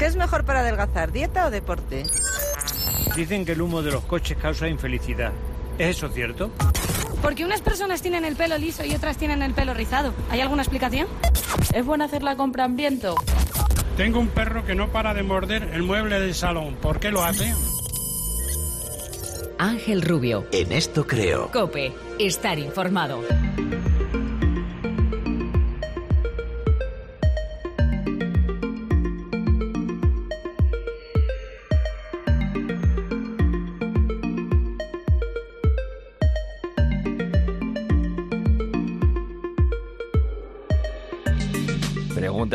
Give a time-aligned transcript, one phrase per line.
[0.00, 2.06] ¿Qué es mejor para adelgazar, dieta o deporte?
[3.14, 5.30] Dicen que el humo de los coches causa infelicidad.
[5.76, 6.50] ¿Es eso cierto?
[7.20, 10.14] Porque unas personas tienen el pelo liso y otras tienen el pelo rizado.
[10.30, 11.06] ¿Hay alguna explicación?
[11.74, 13.14] ¿Es bueno hacer la compra en viento?
[13.98, 16.76] Tengo un perro que no para de morder el mueble del salón.
[16.80, 17.52] ¿Por qué lo hace?
[19.58, 20.46] Ángel Rubio.
[20.50, 21.50] En esto creo.
[21.52, 21.92] Cope.
[22.18, 23.22] Estar informado.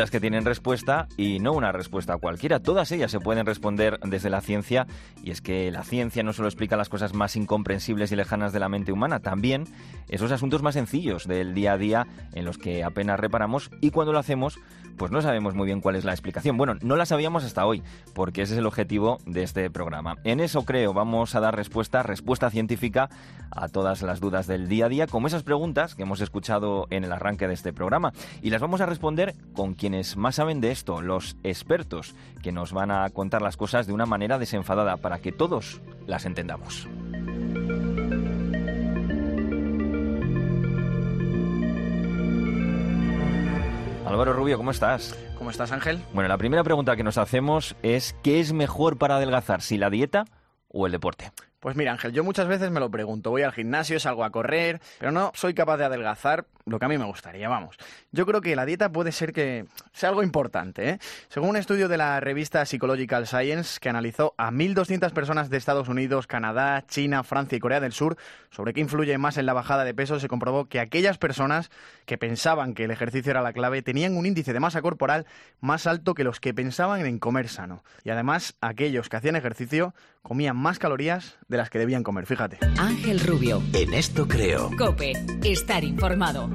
[0.06, 2.60] Preguntas que tienen respuesta y no una respuesta cualquiera.
[2.60, 4.86] Todas ellas se pueden responder desde la ciencia
[5.24, 8.60] y es que la ciencia no solo explica las cosas más incomprensibles y lejanas de
[8.60, 9.64] la mente humana, también
[10.08, 14.12] esos asuntos más sencillos del día a día en los que apenas reparamos y cuando
[14.12, 14.60] lo hacemos
[14.96, 16.56] pues no sabemos muy bien cuál es la explicación.
[16.56, 17.82] Bueno, no la sabíamos hasta hoy
[18.14, 20.16] porque ese es el objetivo de este programa.
[20.24, 23.10] En eso creo vamos a dar respuesta, respuesta científica
[23.50, 27.04] a todas las dudas del día a día como esas preguntas que hemos escuchado en
[27.04, 30.70] el arranque de este programa y las vamos a responder con quienes más saben de
[30.70, 35.18] esto, los expertos, que nos van a contar las cosas de una manera desenfadada para
[35.20, 36.86] que todos las entendamos.
[44.06, 45.18] Álvaro Rubio, ¿cómo estás?
[45.36, 46.00] ¿Cómo estás, Ángel?
[46.14, 49.90] Bueno, la primera pregunta que nos hacemos es ¿qué es mejor para adelgazar, si la
[49.90, 50.24] dieta
[50.68, 51.32] o el deporte?
[51.60, 53.30] Pues mira, Ángel, yo muchas veces me lo pregunto.
[53.30, 56.88] Voy al gimnasio, salgo a correr, pero no soy capaz de adelgazar lo que a
[56.88, 57.76] mí me gustaría, vamos.
[58.10, 60.98] Yo creo que la dieta puede ser que sea algo importante, ¿eh?
[61.28, 65.88] Según un estudio de la revista Psychological Science, que analizó a 1.200 personas de Estados
[65.88, 68.16] Unidos, Canadá, China, Francia y Corea del Sur
[68.50, 71.70] sobre qué influye más en la bajada de peso, se comprobó que aquellas personas
[72.04, 75.26] que pensaban que el ejercicio era la clave tenían un índice de masa corporal
[75.60, 77.84] más alto que los que pensaban en comer sano.
[78.02, 82.58] Y además, aquellos que hacían ejercicio comían más calorías de las que debían comer, fíjate.
[82.78, 83.62] Ángel Rubio.
[83.72, 84.70] En esto creo.
[84.76, 85.12] Cope.
[85.44, 86.50] Estar informado.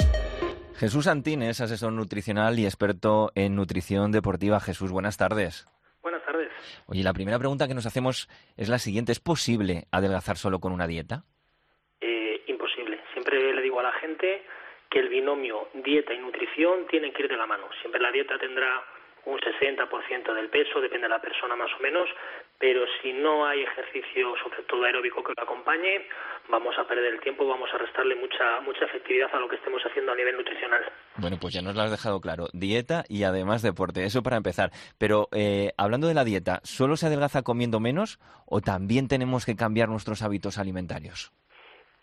[0.81, 4.59] Jesús Santín es asesor nutricional y experto en nutrición deportiva.
[4.59, 5.67] Jesús, buenas tardes.
[6.01, 6.49] Buenas tardes.
[6.87, 9.11] Oye, la primera pregunta que nos hacemos es la siguiente.
[9.11, 11.23] ¿Es posible adelgazar solo con una dieta?
[12.01, 12.99] Eh, imposible.
[13.13, 14.41] Siempre le digo a la gente
[14.89, 17.65] que el binomio dieta y nutrición tienen que ir de la mano.
[17.81, 18.83] Siempre la dieta tendrá
[19.25, 22.09] un 60% del peso, depende de la persona más o menos,
[22.57, 26.07] pero si no hay ejercicio, sobre todo aeróbico, que lo acompañe,
[26.49, 29.81] vamos a perder el tiempo, vamos a restarle mucha, mucha efectividad a lo que estemos
[29.83, 30.83] haciendo a nivel nutricional.
[31.17, 32.47] Bueno, pues ya nos lo has dejado claro.
[32.53, 34.71] Dieta y además deporte, eso para empezar.
[34.97, 39.55] Pero eh, hablando de la dieta, ¿solo se adelgaza comiendo menos o también tenemos que
[39.55, 41.31] cambiar nuestros hábitos alimentarios?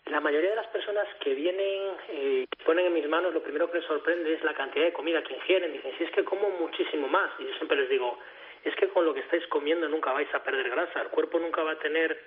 [0.05, 1.68] La mayoría de las personas que vienen,
[2.65, 5.33] ponen en mis manos, lo primero que les sorprende es la cantidad de comida que
[5.33, 5.73] ingieren.
[5.73, 7.31] Dicen, si es que como muchísimo más.
[7.39, 8.19] Y yo siempre les digo,
[8.63, 11.01] es que con lo que estáis comiendo nunca vais a perder grasa.
[11.01, 12.19] El cuerpo nunca va a tener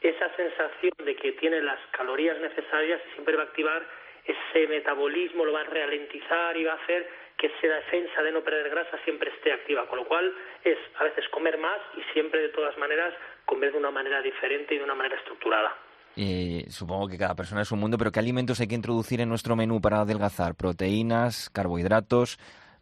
[0.00, 3.84] esa sensación de que tiene las calorías necesarias y siempre va a activar
[4.24, 8.42] ese metabolismo, lo va a ralentizar y va a hacer que esa defensa de no
[8.42, 9.86] perder grasa siempre esté activa.
[9.86, 10.34] Con lo cual
[10.64, 14.74] es a veces comer más y siempre de todas maneras comer de una manera diferente
[14.74, 15.74] y de una manera estructurada.
[16.20, 19.28] Eh, supongo que cada persona es un mundo, pero ¿qué alimentos hay que introducir en
[19.28, 20.56] nuestro menú para adelgazar?
[20.56, 22.38] ¿Proteínas, carbohidratos?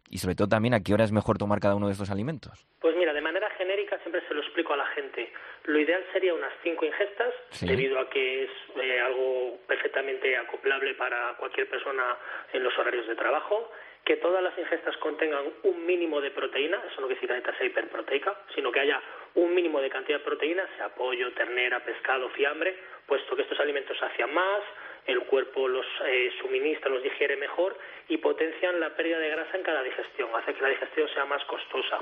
[0.09, 2.65] Y sobre todo también, ¿a qué hora es mejor tomar cada uno de estos alimentos?
[2.81, 5.31] Pues mira, de manera genérica siempre se lo explico a la gente.
[5.65, 7.67] Lo ideal sería unas cinco ingestas, Sí.
[7.67, 8.49] debido a que es
[8.81, 12.17] eh, algo perfectamente acoplable para cualquier persona
[12.53, 13.69] en los horarios de trabajo.
[14.05, 17.39] Que todas las ingestas contengan un mínimo de proteína, eso no quiere decir que la
[17.41, 19.01] dieta sea hiperproteica, sino que haya
[19.37, 22.75] un mínimo de cantidad de proteína, sea pollo, ternera, pescado, fiambre,
[23.05, 24.61] puesto que estos alimentos sacian más,
[25.05, 27.77] el cuerpo los eh, suministra, los digiere mejor
[28.09, 31.43] y potencian la pérdida de grasa en cada digestión, hace que la digestión sea más
[31.45, 31.99] costosa.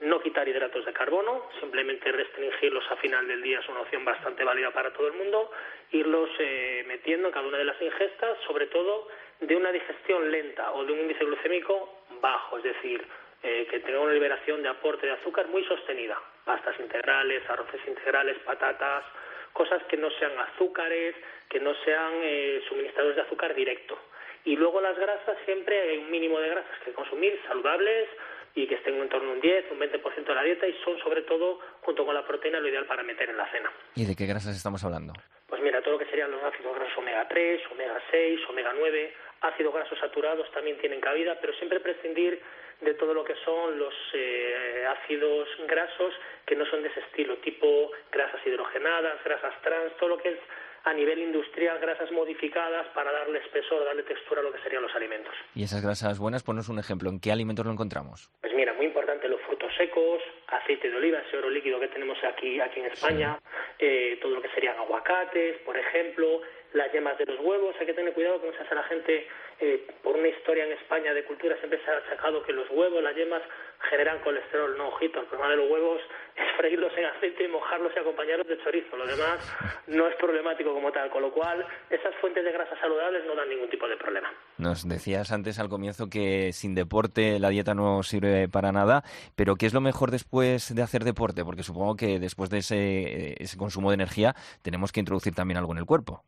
[0.00, 4.44] No quitar hidratos de carbono, simplemente restringirlos a final del día es una opción bastante
[4.44, 5.50] válida para todo el mundo,
[5.92, 9.08] irlos eh, metiendo en cada una de las ingestas, sobre todo
[9.40, 13.02] de una digestión lenta o de un índice glucémico bajo, es decir,
[13.42, 18.38] eh, que tenga una liberación de aporte de azúcar muy sostenida, pastas integrales, arroces integrales,
[18.46, 19.04] patatas,
[19.52, 21.14] cosas que no sean azúcares,
[21.50, 23.98] que no sean eh, suministradores de azúcar directo.
[24.44, 28.08] Y luego las grasas, siempre hay un mínimo de grasas que consumir, saludables
[28.54, 30.98] y que estén en torno a un 10, un 20% de la dieta y son
[31.00, 33.70] sobre todo, junto con la proteína, lo ideal para meter en la cena.
[33.96, 35.14] ¿Y de qué grasas estamos hablando?
[35.48, 39.14] Pues mira, todo lo que serían los ácidos grasos omega 3, omega 6, omega 9,
[39.40, 42.40] ácidos grasos saturados también tienen cabida, pero siempre prescindir
[42.80, 46.14] de todo lo que son los eh, ácidos grasos
[46.44, 50.38] que no son de ese estilo, tipo grasas hidrogenadas, grasas trans, todo lo que es
[50.86, 54.94] a nivel industrial grasas modificadas para darle espesor, darle textura a lo que serían los
[54.94, 55.34] alimentos.
[55.52, 58.30] Y esas grasas buenas, ponnos un ejemplo, ¿en qué alimentos lo encontramos?
[58.40, 62.16] Pues mira, muy importante los frutos secos, aceite de oliva, ese oro líquido que tenemos
[62.22, 63.36] aquí, aquí en España,
[63.80, 66.42] eh, todo lo que serían aguacates, por ejemplo,
[66.76, 69.26] las yemas de los huevos, hay que tener cuidado con se hace la gente,
[69.58, 73.02] eh, por una historia en España de cultura siempre se ha achacado que los huevos,
[73.02, 73.42] las yemas
[73.90, 76.00] generan colesterol, no ojito, el problema de los huevos
[76.36, 79.40] es freírlos en aceite y mojarlos y acompañarlos de chorizo, lo demás
[79.86, 83.48] no es problemático como tal, con lo cual esas fuentes de grasas saludables no dan
[83.48, 84.30] ningún tipo de problema.
[84.58, 89.02] Nos decías antes al comienzo que sin deporte la dieta no sirve para nada,
[89.34, 91.44] pero ¿qué es lo mejor después de hacer deporte?
[91.44, 95.72] Porque supongo que después de ese, ese consumo de energía tenemos que introducir también algo
[95.72, 96.24] en el cuerpo.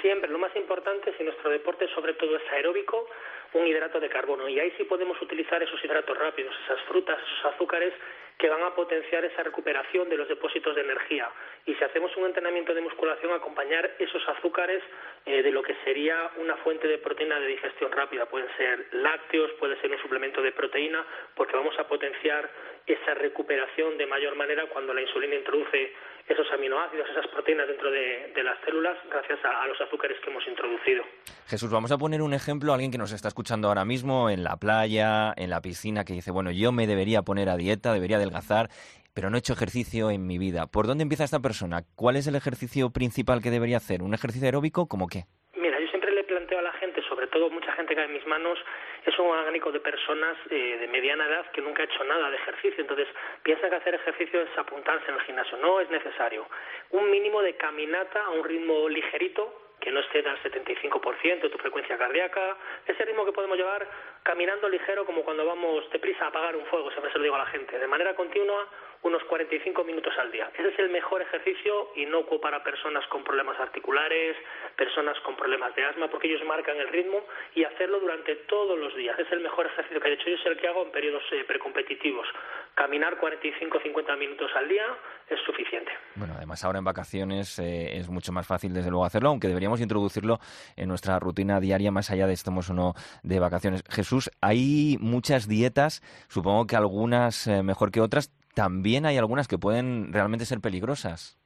[0.00, 3.08] Siempre, lo más importante, si nuestro deporte sobre todo es aeróbico,
[3.54, 4.48] un hidrato de carbono.
[4.48, 7.92] Y ahí sí podemos utilizar esos hidratos rápidos, esas frutas, esos azúcares
[8.38, 11.30] que van a potenciar esa recuperación de los depósitos de energía.
[11.64, 14.82] Y si hacemos un entrenamiento de musculación, acompañar esos azúcares
[15.24, 18.26] eh, de lo que sería una fuente de proteína de digestión rápida.
[18.26, 21.04] Pueden ser lácteos, puede ser un suplemento de proteína,
[21.34, 22.50] porque vamos a potenciar
[22.86, 25.92] esa recuperación de mayor manera cuando la insulina introduce
[26.28, 31.04] esos aminoácidos, esas proteínas dentro de, las células gracias a, los azúcares que hemos introducido.
[31.46, 34.44] Jesús, vamos a poner un ejemplo a alguien que nos está escuchando ahora mismo en
[34.44, 38.16] la playa, en la piscina, que dice, bueno, yo me debería poner a dieta, debería
[38.16, 38.68] adelgazar,
[39.14, 40.66] pero no he hecho ejercicio en mi vida.
[40.66, 41.82] ¿Por dónde empieza esta persona?
[41.96, 44.02] ¿Cuál es el ejercicio principal que debería hacer?
[44.02, 45.24] ¿Un ejercicio aeróbico como qué?
[45.56, 48.26] Mira, yo siempre le planteo a la gente, sobre todo mucha gente hay en mis
[48.26, 48.58] manos,
[49.04, 52.36] es un orgánico de personas eh, de mediana edad que nunca ha hecho nada de
[52.36, 52.80] ejercicio.
[52.80, 53.06] Entonces,
[53.42, 55.58] piensa que hacer ejercicio es apuntarse en el gimnasio.
[55.58, 56.46] No es necesario.
[56.92, 61.58] Un mínimo de caminata a un ritmo ligerito que no exceda el 75% de tu
[61.58, 62.56] frecuencia cardíaca,
[62.86, 63.86] ese ritmo que podemos llevar
[64.22, 67.40] caminando ligero como cuando vamos deprisa a apagar un fuego, siempre se lo digo a
[67.40, 68.66] la gente, de manera continua
[69.06, 70.50] unos 45 minutos al día.
[70.52, 74.36] Ese es el mejor ejercicio inocuo para personas con problemas articulares,
[74.76, 77.22] personas con problemas de asma, porque ellos marcan el ritmo
[77.54, 79.16] y hacerlo durante todos los días.
[79.18, 80.28] Es el mejor ejercicio que he hecho.
[80.28, 82.26] Yo es el que hago en periodos eh, precompetitivos.
[82.74, 84.84] Caminar 45-50 minutos al día
[85.28, 85.92] es suficiente.
[86.16, 89.80] Bueno, además ahora en vacaciones eh, es mucho más fácil desde luego hacerlo, aunque deberíamos
[89.80, 90.38] introducirlo
[90.76, 93.84] en nuestra rutina diaria más allá de estemos o no de vacaciones.
[93.88, 99.58] Jesús, hay muchas dietas, supongo que algunas eh, mejor que otras también hay algunas que
[99.58, 101.38] pueden realmente ser peligrosas.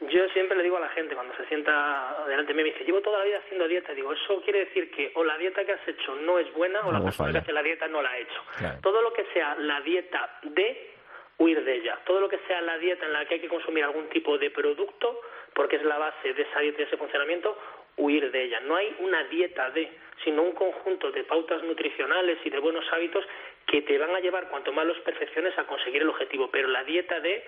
[0.00, 2.84] Yo siempre le digo a la gente cuando se sienta delante de mí, me dice,
[2.84, 3.94] llevo toda la vida haciendo dieta.
[3.94, 6.90] Digo, eso quiere decir que o la dieta que has hecho no es buena o
[6.90, 8.42] la persona que hace la dieta no la ha hecho.
[8.82, 10.94] Todo lo que sea la dieta de,
[11.38, 12.00] huir de ella.
[12.04, 14.50] Todo lo que sea la dieta en la que hay que consumir algún tipo de
[14.50, 15.20] producto,
[15.54, 17.56] porque es la base de esa dieta y ese funcionamiento,
[17.96, 18.58] huir de ella.
[18.60, 19.88] No hay una dieta de,
[20.24, 23.24] sino un conjunto de pautas nutricionales y de buenos hábitos
[23.66, 26.50] que te van a llevar, cuanto más los perfecciones, a conseguir el objetivo.
[26.50, 27.44] Pero la dieta de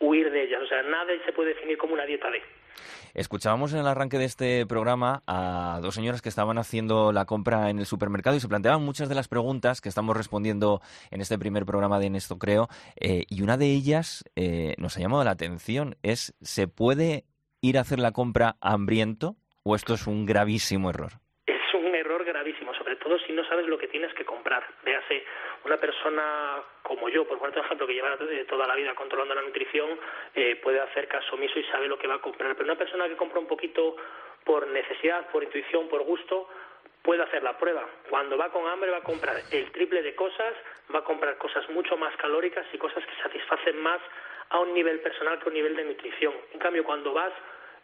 [0.00, 0.62] huir de ellas.
[0.62, 2.42] O sea, nada se puede definir como una dieta de.
[3.14, 7.70] Escuchábamos en el arranque de este programa a dos señoras que estaban haciendo la compra
[7.70, 10.80] en el supermercado y se planteaban muchas de las preguntas que estamos respondiendo
[11.10, 12.68] en este primer programa de En esto creo.
[13.00, 15.96] Eh, y una de ellas eh, nos ha llamado la atención.
[16.02, 17.24] Es, ¿se puede
[17.62, 21.12] ir a hacer la compra hambriento o esto es un gravísimo error?
[21.46, 24.66] Es un error gravísimo, sobre todo si no sabes lo que tienes que comprar.
[24.82, 25.24] Véase,
[25.64, 28.18] una persona como yo, por ejemplo, que lleva
[28.48, 29.98] toda la vida controlando la nutrición,
[30.34, 32.52] eh, puede hacer caso omiso y sabe lo que va a comprar.
[32.54, 33.96] Pero una persona que compra un poquito
[34.44, 36.48] por necesidad, por intuición, por gusto,
[37.02, 37.86] puede hacer la prueba.
[38.10, 40.54] Cuando va con hambre va a comprar el triple de cosas,
[40.92, 44.00] va a comprar cosas mucho más calóricas y cosas que satisfacen más
[44.50, 46.34] a un nivel personal que a un nivel de nutrición.
[46.52, 47.32] En cambio, cuando vas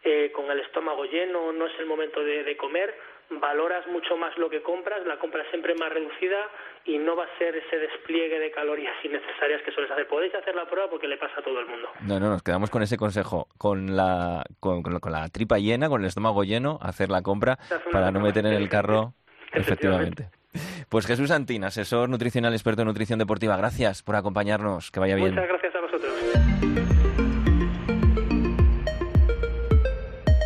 [0.03, 2.93] eh, con el estómago lleno, no es el momento de comer,
[3.39, 6.49] valoras mucho más lo que compras, la compra siempre más reducida
[6.85, 10.07] y no va a ser ese despliegue de calorías innecesarias que sueles hacer.
[10.07, 11.89] Podéis hacer la prueba porque le pasa a todo el mundo.
[12.01, 16.07] No, no, nos quedamos con ese consejo, con la, con, la tripa llena, con el
[16.07, 17.57] estómago lleno, hacer la compra
[17.91, 19.13] para no meter en el carro.
[19.53, 20.29] Efectivamente.
[20.89, 25.33] Pues Jesús Santín, asesor nutricional experto en nutrición deportiva, gracias por acompañarnos, que vaya bien.
[25.33, 27.02] Muchas gracias a vosotros.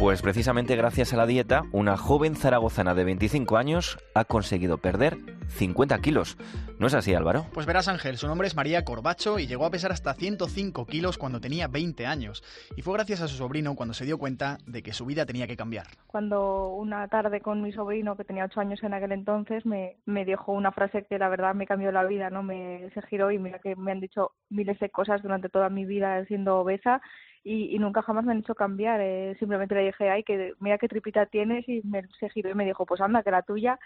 [0.08, 5.18] Pues precisamente gracias a la dieta, una joven zaragozana de 25 años ha conseguido perder
[5.50, 6.38] 50 kilos.
[6.80, 7.46] ¿No es así, Álvaro?
[7.54, 11.18] Pues verás, Ángel, su nombre es María Corbacho y llegó a pesar hasta 105 kilos
[11.18, 12.42] cuando tenía 20 años.
[12.78, 15.46] Y fue gracias a su sobrino cuando se dio cuenta de que su vida tenía
[15.46, 15.88] que cambiar.
[16.08, 20.24] Cuando una tarde con mi sobrino, que tenía 8 años en aquel entonces, me, me
[20.24, 22.44] dijo una frase que la verdad me cambió la vida, ¿no?
[22.44, 25.84] Me se giró y mira que me han dicho miles de cosas durante toda mi
[25.84, 27.02] vida siendo obesa
[27.48, 29.00] y, nunca jamás me han hecho cambiar.
[29.02, 31.82] Eh, simplemente le dije, ay, que mira qué tripita tienes y
[32.20, 33.80] se giró y me dijo, pues anda, que la tuya.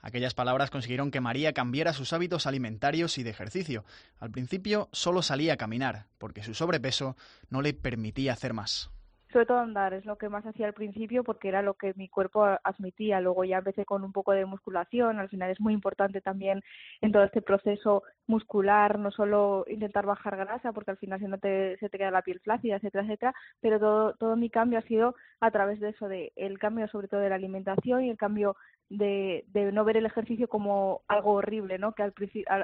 [0.00, 3.84] Aquellas palabras consiguieron que María cambiara sus hábitos alimentarios y de ejercicio.
[4.20, 7.16] Al principio solo salía a caminar, porque su sobrepeso
[7.50, 8.90] no le permitía hacer más.
[9.32, 12.08] Sobre todo andar, es lo que más hacía al principio porque era lo que mi
[12.08, 13.20] cuerpo admitía.
[13.20, 16.62] Luego ya empecé con un poco de musculación, al final es muy importante también
[17.00, 21.38] en todo este proceso muscular, no solo intentar bajar grasa, porque al final si no
[21.38, 24.82] te, se te queda la piel flácida, etcétera, etcétera, pero todo, todo mi cambio ha
[24.82, 28.16] sido a través de eso, de el cambio sobre todo de la alimentación y el
[28.16, 28.56] cambio
[28.88, 31.92] de, de no ver el ejercicio como algo horrible, ¿no?
[31.92, 32.14] Que al,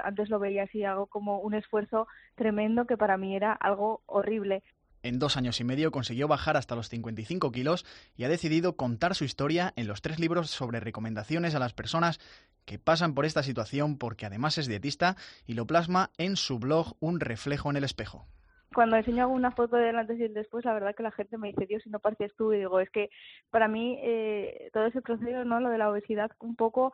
[0.03, 4.63] antes lo veía así, algo como un esfuerzo tremendo que para mí era algo horrible.
[5.05, 7.85] En dos años y medio consiguió bajar hasta los 55 kilos
[8.17, 12.19] y ha decidido contar su historia en los tres libros sobre recomendaciones a las personas
[12.65, 16.95] que pasan por esta situación porque además es dietista y lo plasma en su blog
[17.01, 18.25] Un reflejo en el espejo
[18.73, 21.47] cuando enseño alguna foto del antes y el después, la verdad que la gente me
[21.47, 23.09] dice, Dios, si no pareces tú, y digo, es que
[23.49, 25.61] para mí eh, todo ese proceso, ¿no?
[25.61, 26.91] Lo de la obesidad, un poco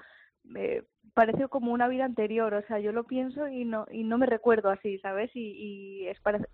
[0.55, 0.83] eh,
[1.13, 4.25] parece como una vida anterior, o sea, yo lo pienso y no y no me
[4.25, 5.31] recuerdo así, ¿sabes?
[5.35, 6.47] Y, y es parece,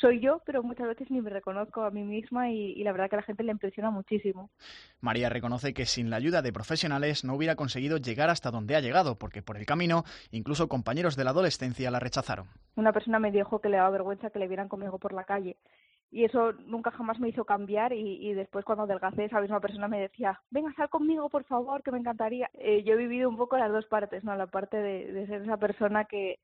[0.00, 3.16] soy yo, pero muchas veces ni me reconozco a mí misma y, la verdad que
[3.16, 4.50] a la gente le impresiona muchísimo.
[5.00, 8.80] María reconoce que sin la ayuda de profesionales no hubiera conseguido llegar hasta donde ha
[8.80, 12.46] llegado, porque por el camino incluso compañeros de la adolescencia la rechazaron.
[12.76, 15.56] Una persona me dijo que le daba vergüenza que le vieran conmigo por la calle
[16.10, 20.00] y eso nunca jamás me hizo cambiar y, después cuando adelgacé esa misma persona me
[20.00, 23.58] decía venga sal conmigo por favor que me encantaría eh, yo he vivido un poco
[23.58, 26.38] las dos partes no la parte de ser esa persona que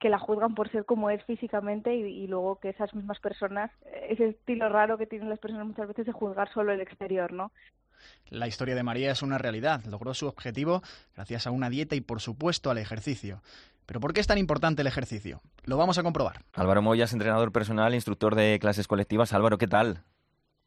[0.00, 3.70] que la juzgan por ser como es físicamente y, luego que esas mismas personas,
[4.08, 7.52] ese estilo raro que tienen las personas muchas veces de juzgar solo el exterior, ¿no?
[8.30, 9.84] La historia de María es una realidad.
[9.84, 10.82] Logró su objetivo
[11.14, 13.42] gracias a una dieta y, por supuesto, al ejercicio.
[13.90, 15.40] Pero ¿por qué es tan importante el ejercicio?
[15.64, 16.44] Lo vamos a comprobar.
[16.54, 19.32] Álvaro Moyas, entrenador personal, instructor de clases colectivas.
[19.32, 20.04] Álvaro, ¿qué tal?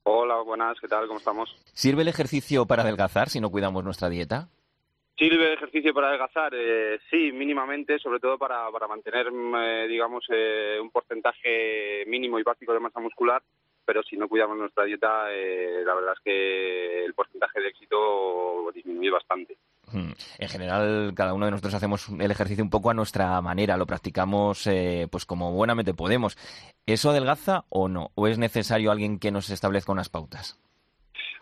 [0.03, 1.07] Hola, buenas, ¿qué tal?
[1.07, 1.55] ¿Cómo estamos?
[1.71, 4.49] ¿Sirve el ejercicio para adelgazar si no cuidamos nuestra dieta?
[5.17, 6.51] ¿Sirve el ejercicio para adelgazar?
[6.53, 12.43] Eh, sí, mínimamente, sobre todo para, para mantener, eh, digamos, eh, un porcentaje mínimo y
[12.43, 13.41] básico de masa muscular,
[13.85, 19.11] pero si no cuidamos nuestra dieta, la verdad es que el porcentaje de éxito disminuye
[19.11, 19.55] bastante.
[19.93, 20.11] Hmm.
[20.39, 23.85] En general, cada uno de nosotros hacemos el ejercicio un poco a nuestra manera, lo
[23.85, 24.67] practicamos
[25.09, 26.37] pues como buenamente podemos.
[26.85, 28.09] ¿Eso adelgaza o no?
[28.15, 30.59] ¿O es necesario alguien que nos establezca unas pautas?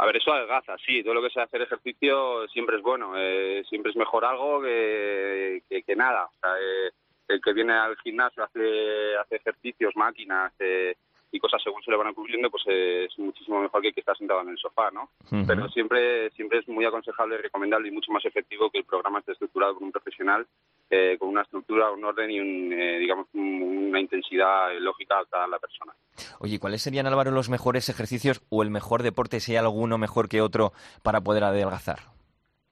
[0.02, 1.04] A ver, eso adelgaza, sí.
[1.04, 3.14] Todo lo que sea hacer ejercicio siempre es bueno.
[3.16, 6.26] Eh, siempre es mejor algo que, que, nada.
[6.26, 6.90] O sea, eh,
[7.28, 10.96] el que viene al gimnasio hace, hace ejercicios, máquinas eh,
[11.32, 14.42] y cosas según se le van ocurriendo, pues es muchísimo mejor que que está sentado
[14.42, 15.10] en el sofá, ¿no?
[15.48, 19.34] Pero siempre, siempre es muy aconsejable, recomendable y mucho más efectivo que el programa esté
[19.34, 20.46] estructurado por un profesional
[20.90, 25.60] eh, con una estructura, un orden y un, eh, digamos una intensidad lógica a la
[25.60, 25.94] persona.
[26.40, 30.28] Oye, ¿cuáles serían, Álvaro, los mejores ejercicios o el mejor deporte, si hay alguno mejor
[30.28, 30.74] que otro,
[31.04, 32.00] para poder adelgazar?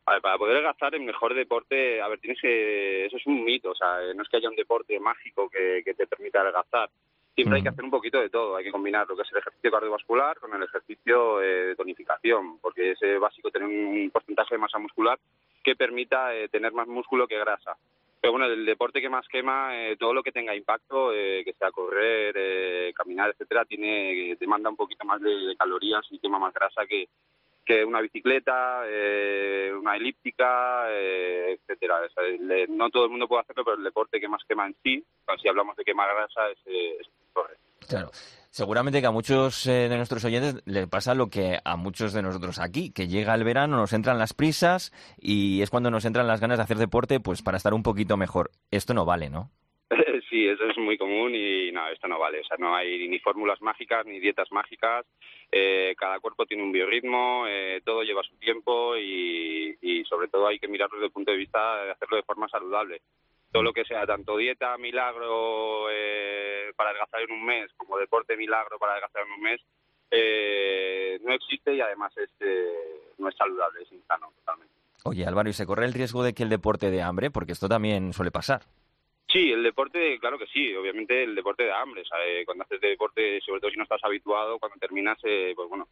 [0.05, 3.43] A ver, para poder adelgazar el mejor deporte, a ver, tienes que, eso es un
[3.43, 6.89] mito, o sea, no es que haya un deporte mágico que, te permita adelgazar.
[7.41, 9.37] Siempre hay que hacer un poquito de todo, hay que combinar lo que es el
[9.37, 14.59] ejercicio cardiovascular con el ejercicio eh, de tonificación, porque es básico tener un porcentaje de
[14.59, 15.17] masa muscular
[15.63, 17.77] que permita tener más músculo que grasa.
[18.21, 21.53] Pero bueno, el deporte que más quema, eh, todo lo que tenga impacto, eh, que
[21.53, 26.53] sea correr, eh, caminar, etcétera, tiene demanda un poquito más de, calorías y quema más
[26.53, 27.07] grasa que,
[27.69, 28.81] que una bicicleta,
[29.79, 31.99] una elíptica, etcétera.
[32.67, 35.05] no todo el mundo puede hacerlo, pero el deporte que más quema en sí,
[35.39, 37.57] si hablamos de quemar grasa, es, es correr.
[37.87, 38.09] Claro.
[38.49, 42.23] Seguramente que a muchos eh, de nuestros oyentes le pasa lo que a muchos de
[42.23, 46.25] nosotros aquí, que llega el verano, nos entran las prisas y es cuando nos entran
[46.25, 48.49] las ganas de hacer deporte, pues para estar un poquito mejor.
[48.71, 49.51] Esto no vale, ¿no?
[50.29, 52.41] Sí, eso es muy común y no, esto no vale.
[52.41, 55.05] O sea, no hay ni fórmulas mágicas ni dietas mágicas.
[55.51, 60.59] Eh, cada cuerpo tiene un biorritmo, eh, todo lleva su tiempo y, sobre todo hay
[60.59, 63.01] que mirarlo desde el punto de vista de hacerlo de forma saludable
[63.51, 68.37] todo lo que sea, tanto dieta milagro eh, para adelgazar en un mes como deporte
[68.37, 69.61] milagro para adelgazar en un mes,
[70.11, 74.73] eh, no existe y además es, eh, no es saludable, es insano totalmente.
[75.03, 77.31] Oye Álvaro, ¿y se corre el riesgo de que el deporte de hambre?
[77.31, 78.61] Porque esto también suele pasar.
[79.31, 82.03] Sí, el deporte, claro que sí, obviamente el deporte de hambre,
[82.45, 85.87] cuando haces deporte, sobre todo si no estás habituado, cuando terminas, pues bueno,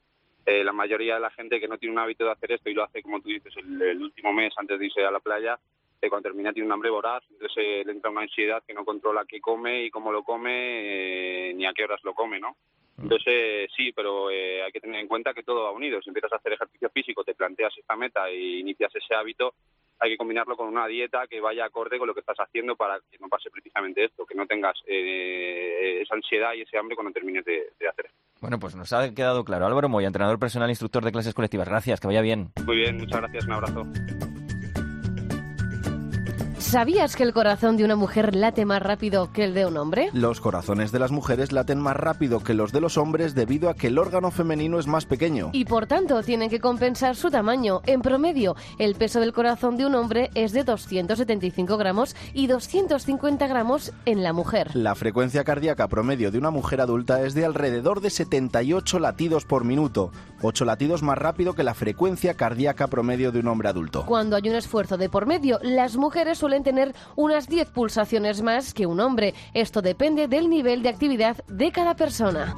[0.46, 2.84] la mayoría de la gente que no tiene un hábito de hacer esto y lo
[2.84, 5.60] hace, como tú dices, el último mes antes de irse a la playa,
[6.10, 9.26] cuando termina tiene un hambre voraz, entonces eh, le entra una ansiedad que no controla
[9.28, 12.56] qué come y cómo lo come, eh, ni a qué horas lo come, ¿no?
[12.98, 13.04] Mm.
[13.04, 16.02] Entonces, eh, sí, pero hay que tener en cuenta que todo va unido.
[16.02, 19.54] Si empiezas a hacer ejercicio físico, te planteas esta meta e inicias ese hábito,
[20.00, 23.00] hay que combinarlo con una dieta que vaya acorde con lo que estás haciendo para
[23.10, 27.46] que no pase precisamente esto, que no tengas esa ansiedad y ese hambre cuando termines
[27.46, 28.10] de, de hacer.
[28.42, 29.66] Bueno, pues nos ha quedado claro.
[29.66, 31.68] Álvaro Moya, entrenador personal, instructor de clases colectivas.
[31.68, 32.52] Gracias, que vaya bien.
[32.66, 33.84] Muy bien, muchas gracias, un abrazo.
[36.60, 40.10] ¿Sabías que el corazón de una mujer late más rápido que el de un hombre?
[40.14, 43.76] Los corazones de las mujeres laten más rápido que los de los hombres debido a
[43.76, 45.52] que el órgano femenino es más pequeño.
[45.54, 47.82] Y por tanto tienen que compensar su tamaño.
[47.86, 53.48] En promedio, el peso del corazón de un hombre es de 275 gramos y 250
[53.48, 54.76] gramos en la mujer.
[54.76, 59.64] La frecuencia cardíaca promedio de una mujer adulta es de alrededor de 78 latidos por
[59.64, 60.12] minuto,
[60.42, 64.08] 8 latidos más rápido que la frecuencia cardíaca promedio de un hombre adulto.
[64.08, 68.74] Cuando hay un esfuerzo de por medio, las mujeres suelen tener unas 10 pulsaciones más
[68.74, 69.34] que un hombre.
[69.54, 72.56] Esto depende del nivel de actividad de cada persona.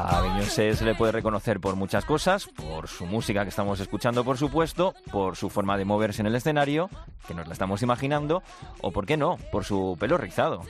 [0.00, 4.24] A Beyoncé se le puede reconocer por muchas cosas, por su música que estamos escuchando,
[4.24, 6.88] por supuesto, por su forma de moverse en el escenario,
[7.26, 8.44] que nos la estamos imaginando,
[8.80, 10.62] o, por qué no, por su pelo rizado.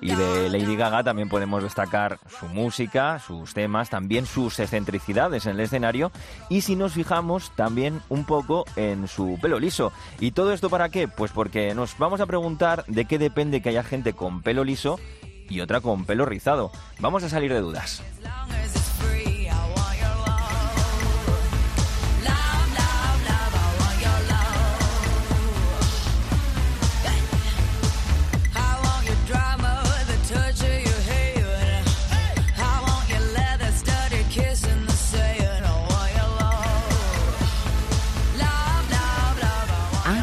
[0.00, 5.52] Y de Lady Gaga también podemos destacar su música, sus temas, también sus excentricidades en
[5.52, 6.10] el escenario
[6.48, 9.92] y si nos fijamos también un poco en su pelo liso.
[10.18, 11.06] ¿Y todo esto para qué?
[11.06, 14.98] Pues porque nos vamos a preguntar de qué depende que haya gente con pelo liso
[15.48, 16.70] y otra con pelo rizado.
[16.98, 18.02] Vamos a salir de dudas.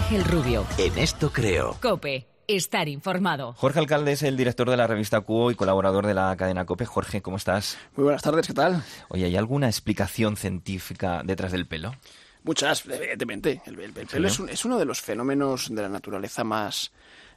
[0.09, 0.65] Ángel Rubio.
[0.77, 1.75] En esto creo.
[1.81, 2.27] Cope.
[2.47, 3.51] Estar informado.
[3.57, 6.85] Jorge Alcalde es el director de la revista Cuo y colaborador de la cadena Cope.
[6.85, 7.77] Jorge, ¿cómo estás?
[7.97, 8.81] Muy buenas tardes, ¿qué tal?
[9.09, 11.93] Oye, ¿hay alguna explicación científica detrás del pelo?
[12.43, 13.61] Muchas, evidentemente.
[13.65, 16.93] El, el- el pelo es, un- es uno de los fenómenos de la naturaleza más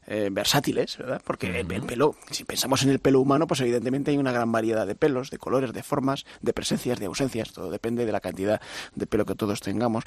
[0.06, 1.22] eh, versátiles, ¿verdad?
[1.24, 4.50] Porque el, el pelo, si pensamos en el pelo humano, pues evidentemente hay una gran
[4.50, 7.52] variedad de pelos, de colores, de formas, de presencias, de ausencias.
[7.52, 8.60] Todo depende de la cantidad
[8.94, 10.04] de pelo que todos tengamos.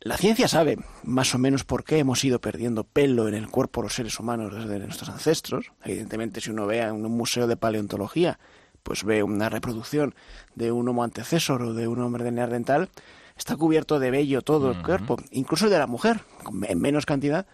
[0.00, 3.82] La ciencia sabe más o menos por qué hemos ido perdiendo pelo en el cuerpo
[3.82, 5.72] los seres humanos desde nuestros ancestros.
[5.84, 8.38] Evidentemente, si uno ve en un museo de paleontología,
[8.84, 10.14] pues ve una reproducción
[10.54, 12.90] de un homo antecesor o de un hombre de neandertal,
[13.36, 16.20] está cubierto de vello todo el cuerpo, incluso de la mujer,
[16.62, 17.46] en menos cantidad,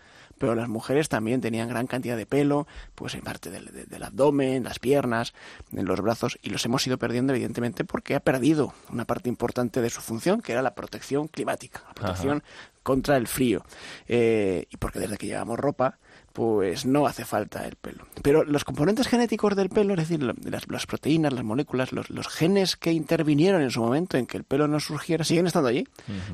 [0.45, 4.03] pero las mujeres también tenían gran cantidad de pelo, pues en parte del, de- del
[4.03, 5.35] abdomen, las piernas,
[5.73, 9.81] en los brazos, y los hemos ido perdiendo evidentemente porque ha perdido una parte importante
[9.81, 12.43] de su función, que era la protección climática, la protección
[12.83, 13.65] contra el frío,
[14.09, 15.99] Eh, y porque desde que llevamos ropa,
[16.35, 18.07] pues no hace falta el pelo.
[18.23, 22.77] Pero los componentes genéticos del pelo, es decir, las proteínas, las moléculas, los, los genes
[22.77, 25.87] que intervinieron en su momento en que el pelo no surgiera, siguen estando allí.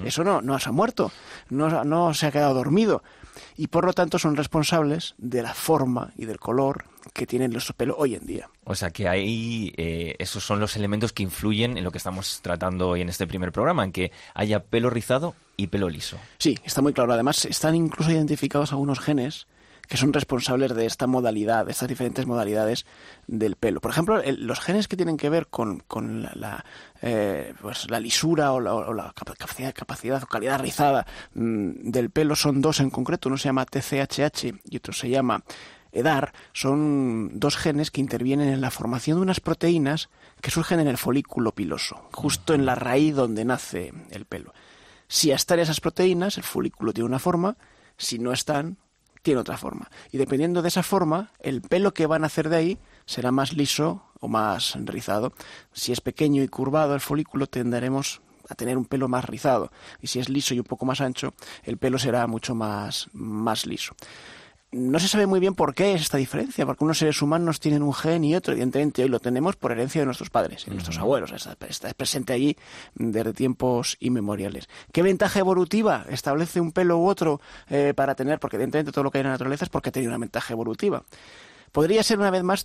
[0.04, 1.12] Eso no, no se ha muerto,
[1.50, 3.02] no, no se ha quedado dormido.
[3.56, 7.72] Y por lo tanto son responsables de la forma y del color que tienen los
[7.72, 8.48] pelos hoy en día.
[8.64, 12.40] O sea que ahí eh, esos son los elementos que influyen en lo que estamos
[12.42, 16.18] tratando hoy en este primer programa, en que haya pelo rizado y pelo liso.
[16.38, 17.12] Sí, está muy claro.
[17.12, 19.46] Además, están incluso identificados algunos genes
[19.88, 22.86] que son responsables de esta modalidad, de estas diferentes modalidades
[23.26, 23.80] del pelo.
[23.80, 26.64] Por ejemplo, el- los genes que tienen que ver con, con la, la,
[27.02, 32.60] eh, pues la lisura o la, capacidad, capacidad o calidad rizada mm, del pelo son
[32.60, 33.28] dos en concreto.
[33.28, 35.42] Uno se llama TCHH y otro se llama
[35.92, 36.32] EDAR.
[36.52, 40.10] Son dos genes que intervienen en la formación de unas proteínas
[40.40, 44.52] que surgen en el folículo piloso, justo en la raíz donde nace el pelo.
[45.08, 47.56] Si están esas proteínas, el folículo tiene una forma,
[47.96, 48.78] si no están,
[49.22, 49.90] tiene otra forma.
[50.12, 52.78] Y dependiendo de esa forma, el pelo que van a hacer de ahí
[53.10, 55.32] será más liso o más rizado.
[55.72, 59.72] Si es pequeño y curvado el folículo, tenderemos a tener un pelo más rizado.
[60.00, 63.66] Y si es liso y un poco más ancho, el pelo será mucho más, más
[63.66, 63.96] liso.
[64.70, 67.82] No se sabe muy bien por qué es esta diferencia, porque unos seres humanos tienen
[67.82, 68.52] un gen y otro.
[68.52, 71.32] Evidentemente hoy lo tenemos por herencia de nuestros padres y nuestros abuelos.
[71.32, 72.56] Está, está presente allí
[72.94, 74.68] desde tiempos inmemoriales.
[74.92, 78.38] ¿Qué ventaja evolutiva establece un pelo u otro eh, para tener?
[78.38, 81.02] Porque evidentemente todo lo que hay en la naturaleza es porque tiene una ventaja evolutiva.
[81.72, 82.64] Podría ser una vez más,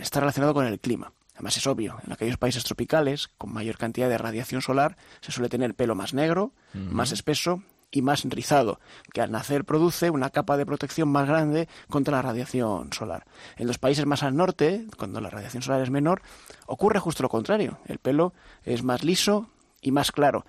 [0.00, 1.12] está relacionado con el clima.
[1.34, 5.50] Además es obvio, en aquellos países tropicales, con mayor cantidad de radiación solar, se suele
[5.50, 8.80] tener pelo más negro, más espeso y más rizado,
[9.12, 13.26] que al nacer produce una capa de protección más grande contra la radiación solar.
[13.56, 16.22] En los países más al norte, cuando la radiación solar es menor,
[16.66, 17.78] ocurre justo lo contrario.
[17.86, 18.32] El pelo
[18.64, 19.50] es más liso,
[19.86, 20.44] y más claro.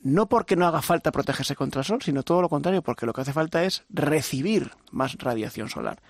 [0.00, 3.14] No porque no haga falta protegerse contra el sol, sino todo lo contrario, porque lo
[3.14, 6.02] que hace falta es recibir más radiación solar.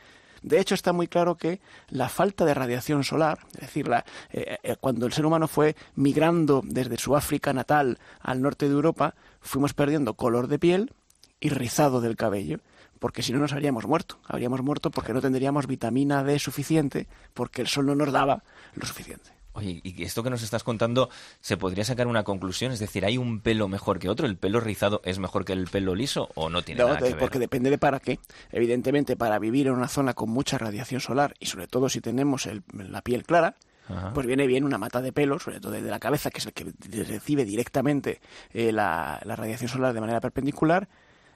[0.45, 4.59] De hecho, está muy claro que la falta de radiación solar, es decir, la, eh,
[4.63, 9.15] eh, cuando el ser humano fue migrando desde su África natal al norte de Europa,
[9.41, 10.93] fuimos perdiendo color de piel
[11.41, 12.61] y rizado del cabello
[12.99, 14.19] porque si no nos habríamos muerto.
[14.25, 18.87] Habríamos muerto porque no tendríamos vitamina D suficiente, porque el sol no nos daba lo
[18.87, 19.34] suficiente.
[19.57, 21.09] Oye, y esto que nos estás contando,
[21.41, 22.73] ¿se podría sacar una conclusión?
[22.73, 24.27] Es decir, ¿hay un pelo mejor que otro?
[24.27, 27.05] ¿El pelo rizado es mejor que el pelo liso o no tiene No, nada que
[27.05, 27.21] de- ver?
[27.21, 28.19] porque depende de para qué.
[28.51, 32.47] Evidentemente, para vivir en una zona con mucha radiación solar y sobre todo si tenemos
[32.47, 33.55] el- la piel clara,
[33.89, 34.13] Ajá.
[34.13, 36.53] pues viene bien una mata de pelo, sobre todo desde la cabeza, que es el
[36.53, 36.73] que
[37.05, 38.21] recibe directamente
[38.53, 40.89] eh, la, la radiación solar de manera perpendicular,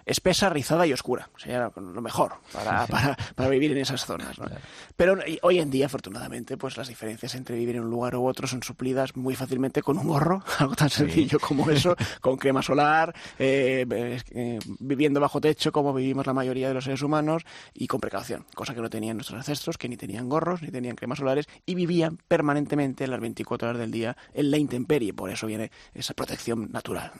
[0.09, 1.29] espesa, rizada y oscura.
[1.37, 4.39] Sería lo mejor para, para, para vivir en esas zonas.
[4.39, 4.47] ¿no?
[4.97, 8.47] Pero hoy en día, afortunadamente, pues las diferencias entre vivir en un lugar u otro
[8.47, 13.15] son suplidas muy fácilmente con un gorro, algo tan sencillo como eso, con crema solar,
[13.39, 14.19] eh,
[14.81, 17.45] viviendo bajo techo como vivimos la mayoría de los seres humanos
[17.75, 20.97] y con precaución, cosa que no tenían nuestros ancestros, que ni tenían gorros, ni tenían
[20.97, 25.13] cremas solares y vivían permanentemente las 24 horas del día en la intemperie.
[25.13, 27.13] Por eso viene esa protección natural.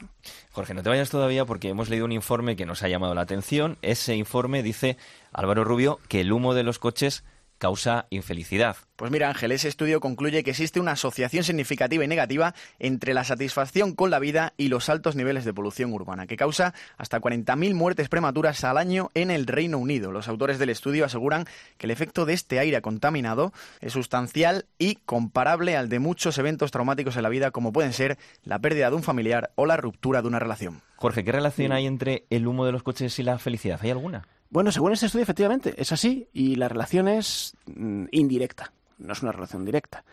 [0.51, 3.23] Jorge, no te vayas todavía porque hemos leído un informe que nos ha llamado la
[3.23, 3.79] atención.
[3.83, 4.97] Ese informe dice,
[5.33, 7.25] Álvaro Rubio, que el humo de los coches
[7.59, 8.77] causa infelicidad.
[8.97, 13.23] Pues mira, Ángel, ese estudio concluye que existe una asociación significativa y negativa entre la
[13.23, 17.75] satisfacción con la vida y los altos niveles de polución urbana, que causa hasta 40.000
[17.75, 20.11] muertes prematuras al año en el Reino Unido.
[20.11, 21.45] Los autores del estudio aseguran
[21.77, 26.71] que el efecto de este aire contaminado es sustancial y comparable al de muchos eventos
[26.71, 30.23] traumáticos en la vida, como pueden ser la pérdida de un familiar o la ruptura
[30.23, 30.83] de una relación.
[30.97, 33.79] Jorge, ¿qué relación hay entre el humo de los coches y la felicidad?
[33.83, 34.27] ¿Hay alguna?
[34.51, 39.23] Bueno, según este estudio, efectivamente, es así y la relación es mm, indirecta, no es
[39.23, 40.05] una relación directa.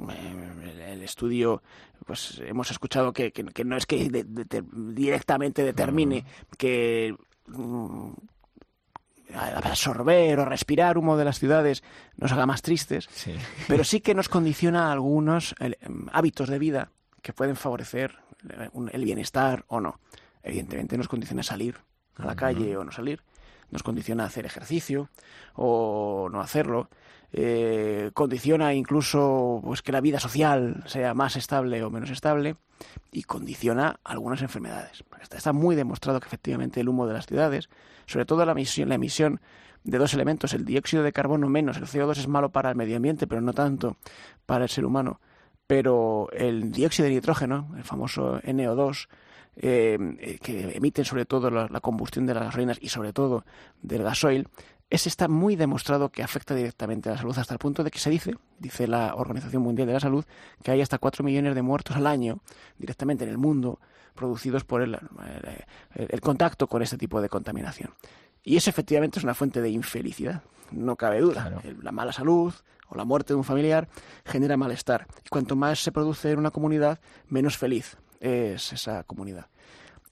[0.00, 1.62] Eh, El, estudio,
[2.06, 6.24] pues hemos escuchado que, que- que no es que de- de- directamente determine
[6.56, 8.10] que mm,
[9.34, 11.82] absorber o respirar humo de las ciudades
[12.16, 13.08] nos haga más tristes,
[13.68, 15.76] pero sí que nos condiciona algunos eh,
[16.12, 16.90] hábitos de vida
[17.22, 18.16] que pueden favorecer
[18.48, 20.00] eh, el bienestar o no.
[20.42, 21.76] Evidentemente nos condiciona salir
[22.16, 23.20] a la calle o no salir,
[23.70, 25.10] nos condiciona hacer ejercicio
[25.54, 26.88] o no hacerlo,
[27.32, 32.56] eh, condiciona incluso pues que la vida social sea más estable o menos estable
[33.12, 35.04] y condiciona algunas enfermedades.
[35.20, 37.68] Está, está muy demostrado que efectivamente el humo de las ciudades,
[38.06, 39.40] sobre todo la emisión, la emisión
[39.84, 42.96] de dos elementos, el dióxido de carbono menos el CO2 es malo para el medio
[42.96, 43.96] ambiente, pero no tanto
[44.46, 45.20] para el ser humano.
[45.66, 49.08] Pero el dióxido de nitrógeno, el famoso NO2,
[49.60, 53.44] eh, eh, que emiten sobre todo la, la combustión de las gasolinas y sobre todo
[53.82, 54.48] del gasoil,
[54.90, 57.98] ese está muy demostrado que afecta directamente a la salud hasta el punto de que
[57.98, 60.24] se dice, dice la Organización Mundial de la Salud,
[60.62, 62.38] que hay hasta 4 millones de muertos al año
[62.78, 63.80] directamente en el mundo
[64.14, 67.92] producidos por el, el- el contacto con este tipo de contaminación.
[68.42, 71.60] Y eso efectivamente es una fuente de infelicidad, no cabe duda.
[71.82, 72.54] La mala salud
[72.88, 73.88] o la muerte de un familiar
[74.24, 75.06] genera malestar.
[75.24, 79.46] Y cuanto más se produce en una comunidad, menos feliz es esa comunidad.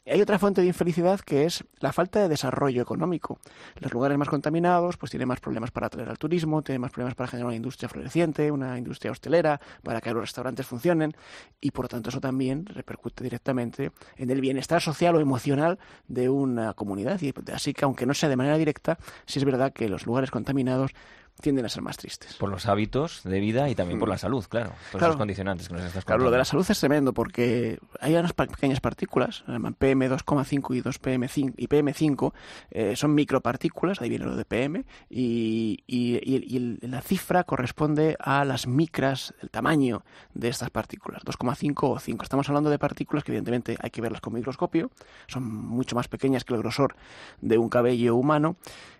[0.08, 3.40] Hay otra fuente de infelicidad que es la falta de desarrollo económico.
[3.80, 7.16] Los lugares más contaminados pues tienen más problemas para atraer al turismo, tienen más problemas
[7.16, 11.12] para generar una industria floreciente, una industria hostelera, para que los restaurantes funcionen
[11.60, 16.28] y por lo tanto eso también repercute directamente en el bienestar social o emocional de
[16.28, 17.20] una comunidad.
[17.20, 20.30] Y así que aunque no sea de manera directa, sí es verdad que los lugares
[20.30, 20.92] contaminados
[21.40, 22.34] tienden a ser más tristes.
[22.34, 24.72] Por los hábitos de vida y también por la salud, claro.
[24.90, 25.06] Claro.
[25.06, 26.24] esos condicionantes que nos estás Claro, contando.
[26.26, 30.82] lo de la salud es tremendo porque hay unas pequeñas partículas, se llaman PM2,5 y
[30.82, 32.32] 2PM5 y PM5
[32.70, 38.44] eh, son micropartículas, ahí viene lo de PM y, y- y- la cifra corresponde a
[38.44, 42.22] las micras, el tamaño de estas partículas, 2,5 o 5.
[42.22, 44.90] Estamos hablando de partículas que evidentemente hay que verlas con microscopio,
[45.26, 46.96] son mucho más pequeñas que el grosor
[47.40, 48.56] de un cabello humano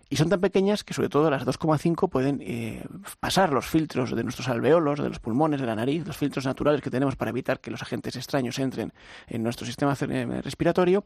[0.08, 2.84] y son tan pequeñas que sobre todo las 2,5 pueden eh,
[3.20, 6.80] pasar los filtros de nuestros alveolos, de los pulmones, de la nariz, los filtros naturales
[6.80, 8.92] que tenemos para evitar que los agentes extraños entren
[9.26, 11.04] en nuestro sistema eh, respiratorio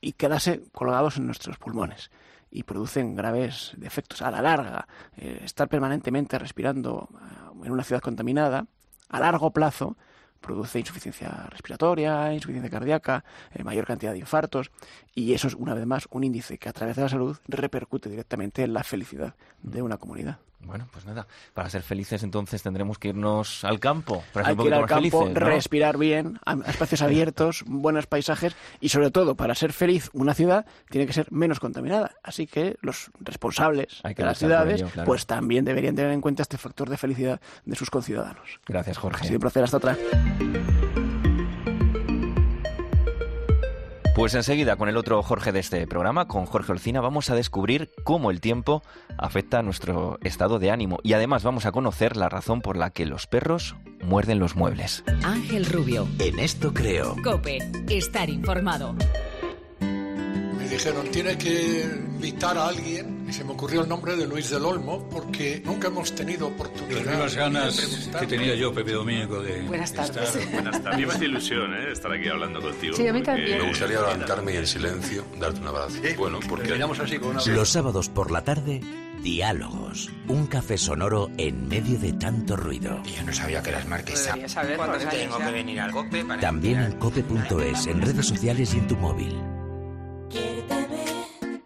[0.00, 2.10] y quedarse colgados en nuestros pulmones
[2.50, 4.88] y producen graves defectos a la larga.
[5.16, 8.66] Eh, estar permanentemente respirando eh, en una ciudad contaminada
[9.08, 9.96] a largo plazo
[10.40, 14.70] produce insuficiencia respiratoria, insuficiencia cardíaca, eh, mayor cantidad de infartos
[15.14, 18.08] y eso es una vez más un índice que a través de la salud repercute
[18.08, 20.38] directamente en la felicidad de una comunidad.
[20.62, 24.22] Bueno, pues nada, para ser felices entonces tendremos que irnos al campo.
[24.32, 25.46] Para Hay que ir al campo, felices, ¿no?
[25.48, 30.66] respirar bien, a espacios abiertos, buenos paisajes y sobre todo para ser feliz una ciudad
[30.88, 32.12] tiene que ser menos contaminada.
[32.22, 35.06] Así que los responsables Hay que de las ciudades ello, claro.
[35.06, 38.60] pues también deberían tener en cuenta este factor de felicidad de sus conciudadanos.
[38.66, 39.22] Gracias, Jorge.
[39.22, 39.80] Ha sido un placer, hasta.
[44.20, 47.90] Pues enseguida, con el otro Jorge de este programa, con Jorge Olcina, vamos a descubrir
[48.04, 48.82] cómo el tiempo
[49.16, 52.90] afecta a nuestro estado de ánimo y además vamos a conocer la razón por la
[52.90, 55.04] que los perros muerden los muebles.
[55.24, 56.06] Ángel Rubio.
[56.18, 57.16] En esto creo.
[57.24, 57.60] Cope.
[57.88, 58.94] Estar informado.
[59.80, 64.50] Me dijeron, tiene que invitar a alguien, y se me ocurrió el nombre de Luis
[64.50, 68.92] del Olmo, porque nunca hemos tenido oportunidad Las mismas ganas de que tenía yo, Pepe
[68.92, 70.34] Domingo, de Buenas tardes.
[70.34, 70.94] estar- Buenas tardes.
[70.94, 71.92] A mí me hace ilusión ¿eh?
[71.92, 72.96] estar aquí hablando contigo.
[72.96, 73.58] Sí, a mí porque- también.
[73.58, 75.96] Me gustaría levantarme y en silencio darte un abrazo.
[76.18, 76.64] Bueno, porque...
[76.66, 77.44] Terminamos así con una...
[77.46, 78.80] Los sábados por la tarde,
[79.22, 80.10] Diálogos.
[80.28, 83.00] Un café sonoro en medio de tanto ruido.
[83.04, 84.28] Yo no sabía que eras marquesa.
[84.30, 85.46] Debería saber cuántos años Tengo ya.
[85.46, 86.40] que venir al COPE para...
[86.40, 89.36] También en cope.es, en redes sociales y en tu móvil.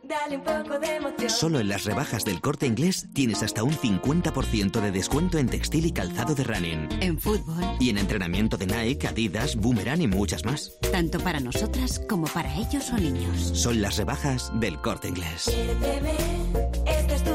[0.09, 1.31] Dale un poco de emoción.
[1.31, 5.87] Solo en las rebajas del corte inglés tienes hasta un 50% de descuento en textil
[5.87, 6.89] y calzado de running.
[7.01, 10.73] En fútbol, Y en entrenamiento de Nike, Adidas, Boomerang y muchas más.
[10.93, 13.51] tanto para nosotras como para ellos o niños.
[13.55, 15.49] Son las rebajas del corte inglés.
[16.87, 17.34] Este es tu.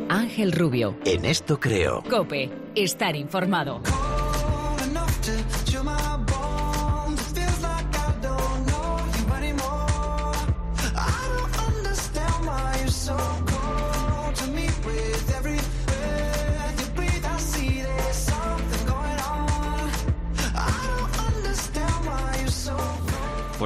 [0.09, 0.97] Ángel Rubio.
[1.05, 2.03] En esto creo.
[2.09, 2.51] Cope.
[2.75, 3.81] Estar informado.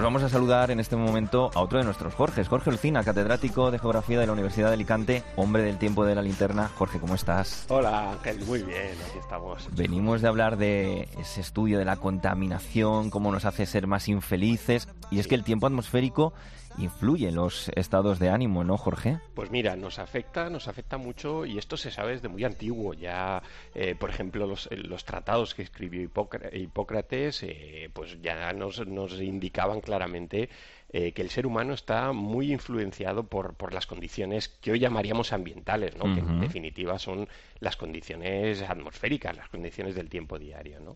[0.08, 3.78] Vamos a saludar en este momento a otro de nuestros Jorges, Jorge Olcina, catedrático de
[3.78, 6.70] Geografía de la Universidad de Alicante, hombre del tiempo de la linterna.
[6.78, 7.66] Jorge, ¿cómo estás?
[7.68, 9.68] Hola Ángel, muy bien, aquí estamos.
[9.76, 14.88] Venimos de hablar de ese estudio de la contaminación, cómo nos hace ser más infelices,
[15.12, 16.32] y es que el tiempo atmosférico
[16.78, 19.20] influye en los estados de ánimo, ¿no, Jorge?
[19.34, 22.94] Pues mira, nos afecta, nos afecta mucho y esto se sabe desde muy antiguo.
[22.94, 23.42] Ya,
[23.76, 29.20] eh, por ejemplo, los, los tratados que escribió Hipócra- Hipócrates, eh, pues ya nos, nos
[29.22, 30.50] indicaban claramente
[30.94, 35.34] eh, que el ser humano está muy influenciado por, por las condiciones que hoy llamaríamos
[35.34, 36.06] ambientales, ¿no?
[36.14, 37.28] Que en definitiva son
[37.60, 40.96] las condiciones atmosféricas, las condiciones del tiempo diario, ¿no?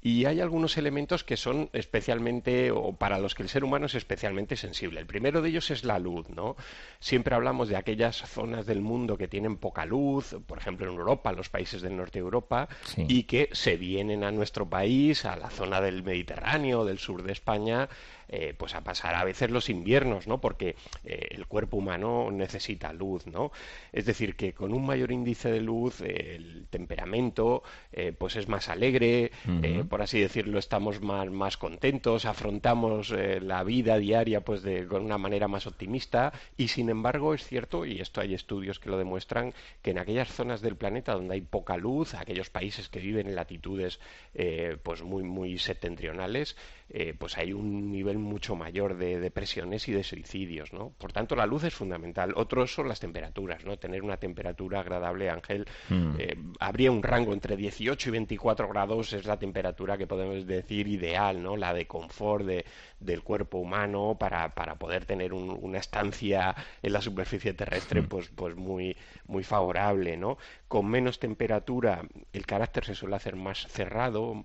[0.00, 3.94] Y hay algunos elementos que son especialmente, o para los que el ser humano es
[3.96, 5.00] especialmente sensible.
[5.00, 6.56] El primero de ellos es la luz, ¿no?
[7.00, 11.32] Siempre hablamos de aquellas zonas del mundo que tienen poca luz, por ejemplo en Europa,
[11.32, 13.04] los países del norte de Europa, Sí.
[13.08, 17.32] y que se vienen a nuestro país, a la zona del Mediterráneo, del sur de
[17.32, 17.88] España,
[18.30, 20.38] eh, pues a pasar a veces los inviernos, ¿no?
[20.40, 23.50] Porque eh, el cuerpo humano necesita luz, ¿no?
[23.92, 28.46] Es decir, que con un mayor índice de luz, eh, el temperamento, eh, pues es
[28.46, 29.32] más alegre,
[29.62, 34.86] eh, por así decirlo, estamos más, más contentos, afrontamos eh, la vida diaria, pues de,
[34.86, 38.90] con una manera más optimista, y sin embargo es cierto, y esto hay estudios que
[38.90, 43.00] lo demuestran, que en aquellas zonas del planeta donde hay poca luz, aquellos países que
[43.00, 44.00] viven en latitudes
[44.34, 46.56] eh, pues muy, muy septentrionales,
[46.90, 50.90] eh, pues hay un nivel mucho mayor de depresiones y de suicidios, ¿no?
[50.98, 52.32] Por tanto, la luz es fundamental.
[52.36, 53.76] Otros son las temperaturas, ¿no?
[53.78, 55.66] Tener una temperatura agradable, Ángel.
[55.90, 56.14] Mm.
[56.18, 60.88] eh, habría un rango entre 18 y 24 grados, es la temperatura que podemos decir
[60.88, 61.56] ideal, ¿no?
[61.56, 62.64] La de confort de,
[63.00, 68.28] del cuerpo humano para, para poder tener un- una estancia en la superficie terrestre, pues,
[68.34, 68.96] pues muy,
[69.28, 70.38] muy favorable, ¿no?
[70.66, 74.44] Con menos temperatura, el carácter se suele hacer más cerrado,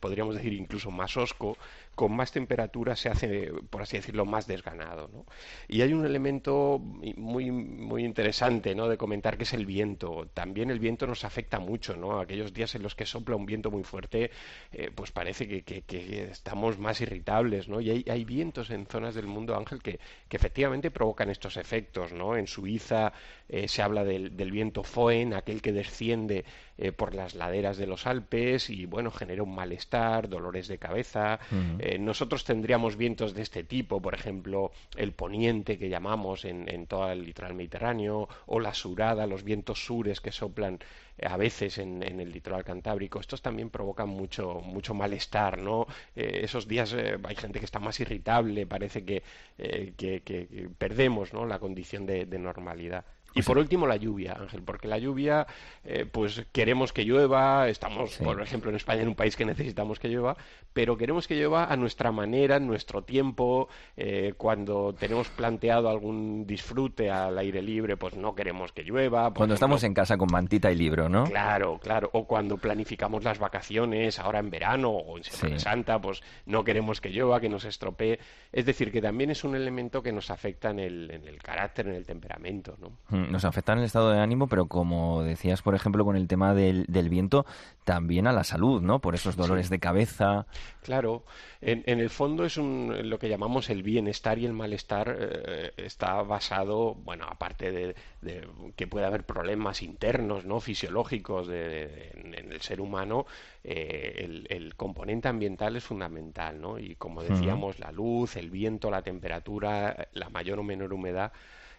[0.00, 1.58] podríamos decir incluso más osco,
[1.94, 5.26] con más temperatura se hace, por así decirlo, más desganado, ¿no?
[5.68, 6.78] Y hay un elemento
[7.16, 8.88] muy, muy interesante, ¿no?
[8.88, 10.26] De comentar que es el viento.
[10.34, 12.18] También el viento nos afecta mucho, ¿no?
[12.20, 14.30] Aquellos días en los que sopla un viento muy fuerte,
[14.72, 15.82] eh, pues parece que, que-
[16.30, 17.80] estamos más irritables, ¿no?
[17.80, 22.36] Y hay, vientos en zonas del mundo, Ángel, que, que efectivamente provocan estos efectos, ¿no?
[22.36, 23.12] En Suiza
[23.48, 26.44] eh, se habla del, del viento Foehn, aquel que desciende
[26.78, 31.38] eh, por las laderas de los Alpes y, bueno, genera un malestar, dolores de cabeza.
[31.78, 36.86] Eh, nosotros tendríamos vientos de este tipo, por ejemplo, el poniente que llamamos en, en
[36.86, 40.78] todo el litoral mediterráneo, o la surada, los vientos sures que soplan
[41.18, 43.20] eh, a veces en, en el litoral cantábrico.
[43.20, 45.86] Estos también provocan mucho, mucho malestar, ¿no?
[46.16, 49.22] Eh, esos días eh, hay gente que está más irritable, parece que,
[49.58, 51.44] eh, que, que- que perdemos ¿no?
[51.46, 53.04] la condición de, de normalidad.
[53.34, 55.46] Y por último, la lluvia, Ángel, porque la lluvia,
[55.84, 59.98] eh, pues queremos que llueva, estamos, por ejemplo, en España, en un país que necesitamos
[59.98, 60.36] que llueva,
[60.72, 66.46] pero queremos que llueva a nuestra manera, en nuestro tiempo, eh, cuando tenemos planteado algún
[66.46, 69.22] disfrute al aire libre, pues no queremos que llueva.
[69.22, 71.24] Cuando ejemplo, estamos en casa con mantita y libro, ¿no?
[71.24, 72.10] Claro, claro.
[72.12, 75.64] O cuando planificamos las vacaciones, ahora en verano o en Semana Sí.
[75.64, 78.18] Santa, pues no queremos que llueva, que nos estropee.
[78.52, 81.88] Es decir, que también es un elemento que nos afecta en el, en el carácter,
[81.88, 82.90] en el temperamento, ¿no?
[83.08, 86.26] Mm, Nos afecta en el estado de ánimo, pero como decías, por ejemplo, con el
[86.26, 87.46] tema del, del viento,
[87.84, 89.00] también a la salud, ¿no?
[89.00, 90.46] Por esos dolores de cabeza.
[90.82, 91.24] Claro,
[91.60, 95.72] en, en el fondo es un, lo que llamamos el bienestar y el malestar eh,
[95.76, 100.60] está basado, bueno, aparte de, de que puede haber problemas internos, ¿no?
[100.60, 103.26] fisiológicos de- de- en, en el ser humano,
[103.64, 106.78] eh, el, el componente ambiental es fundamental, ¿no?
[106.78, 111.32] Y como decíamos, la luz, el viento, la temperatura, la mayor o menor humedad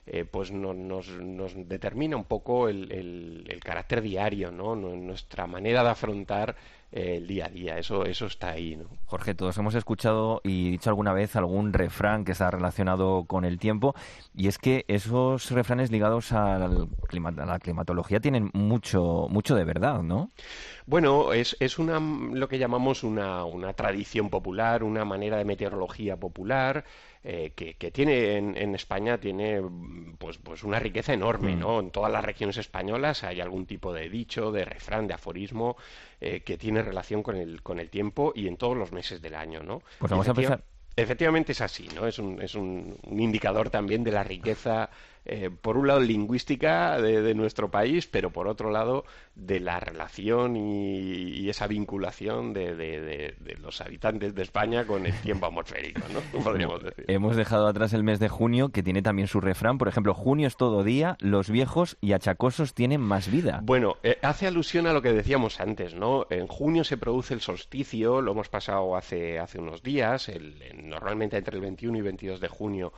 [0.05, 4.75] eh, pues no- nos, nos determina un poco el, el- el carácter diario, ¿no?
[4.75, 6.55] Nu- Nuestra manera de afrontar
[6.93, 7.77] el día a día.
[7.77, 8.85] Eso, eso está ahí, ¿no?
[9.05, 13.57] Jorge, todos hemos escuchado y dicho alguna vez algún refrán que está relacionado con el
[13.59, 13.95] tiempo,
[14.35, 19.63] y es que esos refranes ligados al clima- a la climatología tienen mucho, mucho de
[19.65, 20.29] verdad, ¿no?
[20.85, 26.15] Bueno, es, es una, lo que llamamos una, una tradición popular, una manera de meteorología
[26.17, 26.83] popular.
[27.25, 29.61] eh, que, que tiene en, en España tiene
[30.17, 31.59] pues, pues una riqueza enorme, Mm.
[31.59, 31.79] ¿no?
[31.79, 35.77] En todas las regiones españolas hay algún tipo de dicho, de refrán, de aforismo
[36.25, 39.35] eh, que tiene relación con el, con el tiempo y en todos los meses del
[39.35, 39.81] año, ¿no?
[39.99, 40.63] Pues vamos a empezar.
[40.95, 42.07] Efectivamente es así, ¿no?
[42.07, 44.89] Es un, es un, un indicador también de la riqueza,
[45.25, 49.05] eh, por un lado lingüística de, de nuestro país, pero por otro lado
[49.35, 55.13] de la relación y, y esa vinculación de, de- los habitantes de España con el
[55.21, 56.19] tiempo atmosférico, ¿no?
[56.43, 57.05] Podríamos decir.
[57.07, 59.77] Hemos dejado atrás el mes de junio, que tiene también su refrán.
[59.77, 63.61] Por ejemplo, junio es todo día, los viejos y achacosos tienen más vida.
[63.63, 66.25] Bueno, eh, hace alusión a lo que decíamos antes, ¿no?
[66.29, 71.37] En junio se produce el solsticio, lo hemos pasado hace, hace unos días, el- normalmente
[71.37, 72.91] entre el 21 y 22 de junio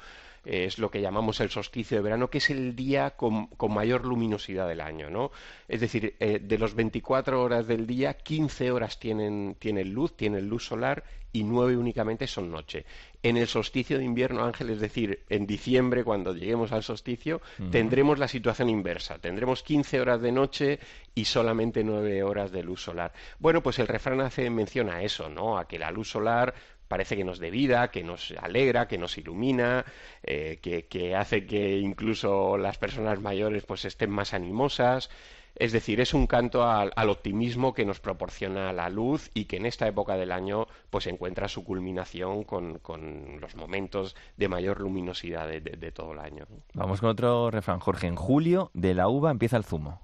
[0.46, 4.06] es lo que llamamos el solsticio de verano, que es el día con, con mayor
[4.06, 5.32] luminosidad del año, ¿no?
[5.68, 10.48] Es decir, eh, de los 24 horas del día, 15 horas tienen, tienen luz, tienen
[10.48, 11.04] luz solar
[11.36, 12.86] y 9 únicamente son noche.
[13.22, 18.20] En el solsticio de invierno, Ángel, es decir, en diciembre, cuando lleguemos al solsticio, tendremos
[18.20, 19.20] la situación inversa.
[19.20, 20.80] Tendremos 15 horas de noche
[21.14, 23.12] y solamente 9 horas de luz solar.
[23.40, 25.58] Bueno, pues el refrán hace mención a eso, ¿no?
[25.58, 26.54] A que la luz solar
[26.88, 29.86] parece que nos dé vida, que nos alegra, que nos ilumina,
[30.24, 35.10] eh, que, que hace que incluso las personas mayores pues estén más animosas.
[35.58, 39.56] Es decir, es un canto al, al optimismo que nos proporciona la luz y que
[39.56, 44.82] en esta época del año pues encuentra su culminación con, con los momentos de mayor
[44.82, 46.46] luminosidad de, de- de todo el año.
[46.74, 48.08] Vamos con otro refrán, Jorge.
[48.08, 50.02] En julio, de la uva empieza el zumo.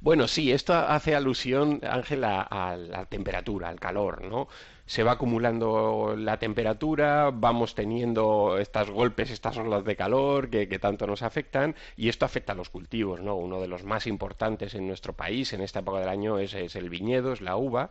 [0.00, 4.48] Bueno, sí, esto hace alusión, Ángel, a, a la temperatura, al calor, ¿no?
[4.88, 11.06] Se va acumulando la temperatura, vamos teniendo estos golpes, estas olas de calor que, tanto
[11.06, 13.36] nos afectan y esto afecta a los cultivos, ¿no?
[13.36, 16.74] Uno de los más importantes en nuestro país en esta época del año es, es
[16.74, 17.90] el viñedo, es la uva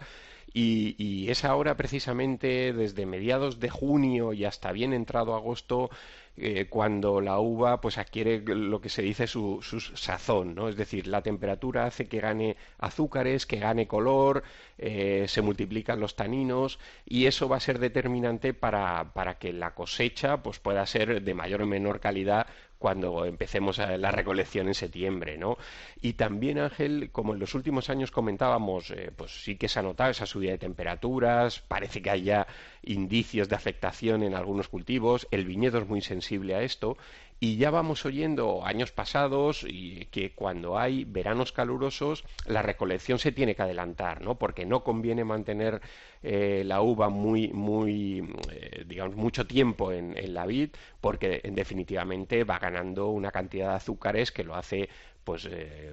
[0.54, 5.92] y es ahora precisamente desde mediados de junio y hasta bien entrado agosto
[6.38, 10.70] eh, cuando la uva pues adquiere lo que se dice su, su sazón, ¿no?
[10.70, 14.44] Es decir, la temperatura hace que gane azúcares, que gane color,
[14.78, 19.74] eh, se multiplican los taninos y eso va a ser determinante para, para que la
[19.74, 22.48] cosecha pues pueda ser de mayor o menor calidad
[22.80, 25.58] cuando empecemos la recolección en septiembre, ¿no?
[26.02, 29.84] Y también, Ángel, como en los últimos años comentábamos, eh, pues sí que se ha
[29.84, 32.48] notado esa subida de temperaturas, parece que hay ya
[32.84, 36.98] indicios de afectación en algunos cultivos, el viñedo es muy sensible a esto,
[37.40, 39.64] y ya vamos oyendo años pasados
[40.12, 44.40] que cuando hay veranos calurosos la recolección se tiene que adelantar, ¿no?
[44.40, 45.82] Porque no conviene mantener
[46.24, 51.54] eh, la uva muy, muy, eh, digamos, mucho tiempo en, en la vid, porque en
[51.54, 54.90] definitivamente va ganando una cantidad de azúcares que lo hace
[55.24, 55.92] pues eh,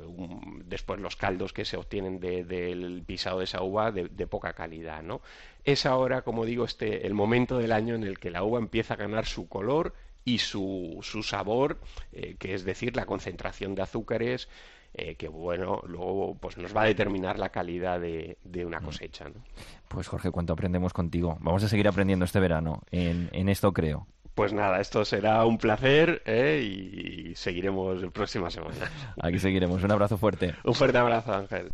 [0.64, 4.52] después los caldos que se obtienen de- del pisado de esa uva de, de poca
[4.54, 5.20] calidad, ¿no?
[5.64, 8.94] Es ahora, como digo, este el momento del año en el que la uva empieza
[8.94, 9.94] a ganar su color
[10.24, 11.78] y su, su sabor,
[12.12, 14.48] eh, que es decir, la concentración de azúcares,
[14.94, 19.28] eh, que bueno, luego pues nos va a determinar la calidad de, de una cosecha,
[19.28, 19.42] ¿no?
[19.88, 21.36] Pues Jorge, ¿cuánto aprendemos contigo?
[21.40, 22.82] Vamos a seguir aprendiendo este verano.
[22.90, 24.06] En, en esto creo.
[24.34, 26.60] Pues nada, esto será un placer ¿eh?
[26.60, 28.90] y seguiremos en próximas semanas.
[29.20, 29.82] Aquí seguiremos.
[29.82, 30.54] Un abrazo fuerte.
[30.64, 31.70] Un fuerte abrazo, Ángel.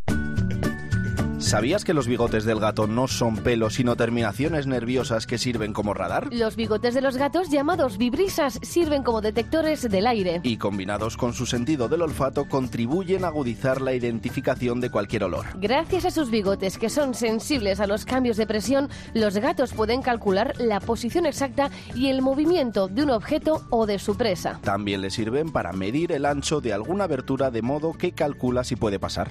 [1.41, 5.95] ¿Sabías que los bigotes del gato no son pelos sino terminaciones nerviosas que sirven como
[5.95, 6.29] radar?
[6.33, 10.41] Los bigotes de los gatos, llamados vibrisas, sirven como detectores del aire.
[10.45, 15.47] Y combinados con su sentido del olfato contribuyen a agudizar la identificación de cualquier olor.
[15.55, 20.03] Gracias a sus bigotes, que son sensibles a los cambios de presión, los gatos pueden
[20.03, 24.61] calcular la posición exacta y el movimiento de un objeto o de su presa.
[24.63, 28.77] También le sirven para medir el ancho de alguna abertura de modo que calcula si
[28.77, 29.31] puede pasar.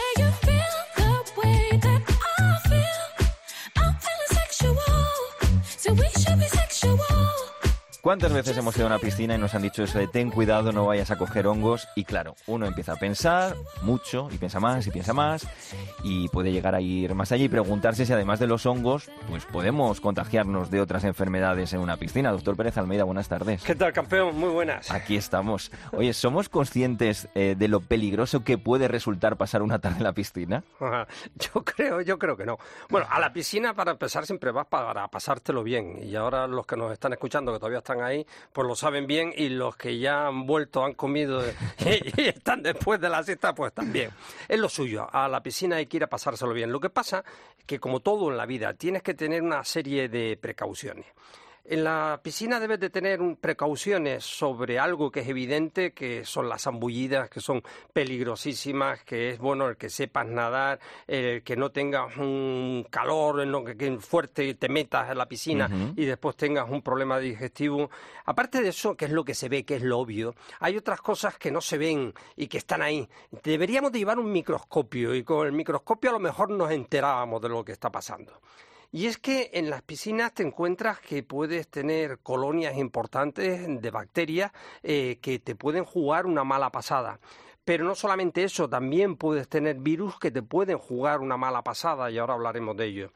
[8.01, 10.71] ¿Cuántas veces hemos ido a una piscina y nos han dicho eso de ten cuidado,
[10.71, 11.87] no vayas a coger hongos?
[11.95, 15.47] Y claro, uno empieza a pensar mucho y piensa más y piensa más
[16.03, 19.45] y puede llegar a ir más allá y preguntarse si además de los hongos, pues
[19.45, 22.31] podemos contagiarnos de otras enfermedades en una piscina.
[22.31, 23.61] Doctor Pérez Almeida, buenas tardes.
[23.63, 24.35] ¿Qué tal, campeón?
[24.35, 24.89] Muy buenas.
[24.89, 25.71] Aquí estamos.
[25.91, 30.13] Oye, ¿somos conscientes eh, de lo peligroso que puede resultar pasar una tarde en la
[30.13, 30.63] piscina?
[31.35, 32.57] Yo creo, yo creo que no.
[32.89, 35.99] Bueno, a la piscina para empezar siempre vas para pasártelo bien.
[36.01, 39.33] Y ahora los que nos están escuchando, que todavía están ahí, pues lo saben bien.
[39.35, 41.43] Y los que ya han vuelto, han comido
[41.79, 44.11] y, y están después de la siesta, pues también.
[44.47, 45.07] Es lo suyo.
[45.11, 46.71] A la piscina hay que ir a pasárselo bien.
[46.71, 47.23] Lo que pasa
[47.57, 51.05] es que, como todo en la vida, tienes que tener una serie de precauciones.
[51.63, 56.49] En la piscina debes de tener un- precauciones sobre algo que es evidente, que son
[56.49, 57.61] las zambullidas, que son
[57.93, 63.51] peligrosísimas, que es bueno el que sepas nadar, el que no tengas un calor en
[63.51, 67.89] lo que, que fuerte te metas en la piscina y después tengas un problema digestivo.
[68.25, 71.01] Aparte de eso, que es lo que se ve, que es lo obvio, hay otras
[71.01, 73.07] cosas que no se ven y que están ahí.
[73.43, 77.49] Deberíamos de llevar un microscopio y con el microscopio a lo mejor nos enterábamos de
[77.49, 78.41] lo que está pasando.
[78.93, 84.51] Y es que en las piscinas te encuentras que puedes tener colonias importantes de bacterias
[84.83, 87.19] eh, que te pueden jugar una mala pasada.
[87.63, 92.11] Pero no solamente eso, también puedes tener virus que te pueden jugar una mala pasada
[92.11, 93.11] y ahora hablaremos de ello.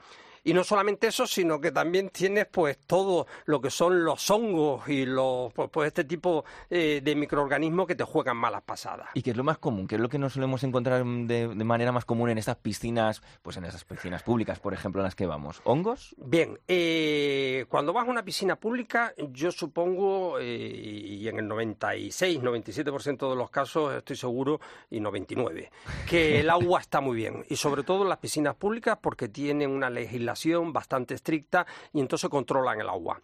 [0.45, 4.87] Y no solamente eso, sino que también tienes pues todo lo que son los hongos
[4.87, 9.09] y los pues, pues, este tipo eh, de microorganismos que te juegan malas pasadas.
[9.15, 9.87] ¿Y qué es lo más común?
[9.87, 13.23] ¿Qué es lo que nos solemos encontrar de, de manera más común en estas piscinas,
[13.41, 15.61] pues en esas piscinas públicas, por ejemplo, en las que vamos?
[15.63, 16.15] ¿Hongos?
[16.19, 22.39] Bien, eh, cuando vas a una piscina pública, yo supongo, eh, y en el 96,
[22.39, 25.71] 97% de los casos estoy seguro, y 99,
[26.07, 27.43] que el agua está muy bien.
[27.49, 30.34] Y sobre todo en las piscinas públicas porque tienen una legislación
[30.71, 33.21] bastante estricta y entonces controlan el agua.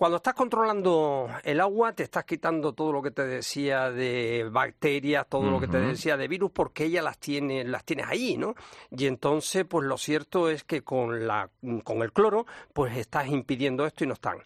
[0.00, 5.26] Cuando estás controlando el agua, te estás quitando todo lo que te decía de bacterias,
[5.28, 8.54] todo lo que te decía de virus, porque ella las tiene, las tienes ahí, ¿no?
[8.90, 11.50] Y entonces, pues lo cierto es que con la,
[11.84, 14.38] con el cloro, pues estás impidiendo esto y no están.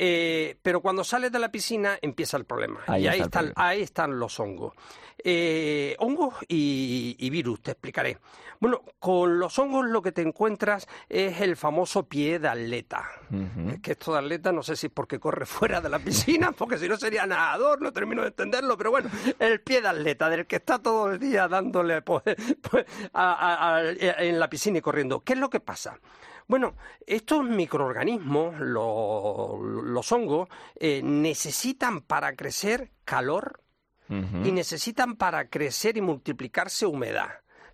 [0.00, 2.80] Eh, pero cuando sales de la piscina empieza el problema.
[2.86, 4.72] Ahí y ahí está están, ahí están los hongos.
[5.24, 8.18] Eh, hongos y, y virus, te explicaré.
[8.60, 13.04] Bueno, con los hongos lo que te encuentras es el famoso pie de atleta.
[13.70, 16.52] Es que esto de atleta no sé si es porque corre fuera de la piscina,
[16.56, 20.28] porque si no sería nadador, no termino de entenderlo, pero bueno, el pie de atleta,
[20.30, 22.22] del que está todo el día dándole pues,
[22.70, 23.82] pues, a- a- a-
[24.24, 25.20] en la piscina y corriendo.
[25.20, 25.98] ¿Qué es lo que pasa?
[26.48, 26.74] Bueno,
[27.06, 33.62] estos microorganismos, lo- los hongos, eh, necesitan para crecer calor
[34.10, 37.28] y necesitan para crecer y multiplicarse humedad.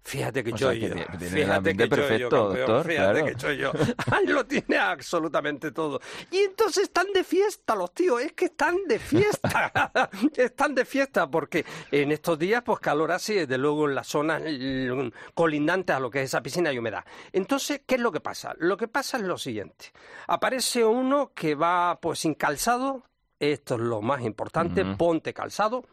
[0.07, 2.29] Fíjate que O yo sea, que yo, tiene- tiene el fíjate que yo perfecto, yo,
[2.29, 3.37] campeón, doctor, fíjate claro.
[3.39, 3.73] que yo.
[4.13, 5.99] Ahí lo tiene absolutamente todo.
[6.31, 9.73] Y entonces están de fiesta los tíos, es que están de fiesta.
[10.37, 14.43] están de fiesta porque en estos días pues calor así, desde luego en las zonas
[15.35, 17.05] colindantes a lo que es esa piscina hay humedad.
[17.33, 18.55] Entonces, ¿qué es lo que pasa?
[18.59, 19.87] Lo que pasa es lo siguiente.
[20.27, 23.05] Aparece uno que va pues sin calzado,
[23.41, 25.85] esto es lo más importante, ponte calzado,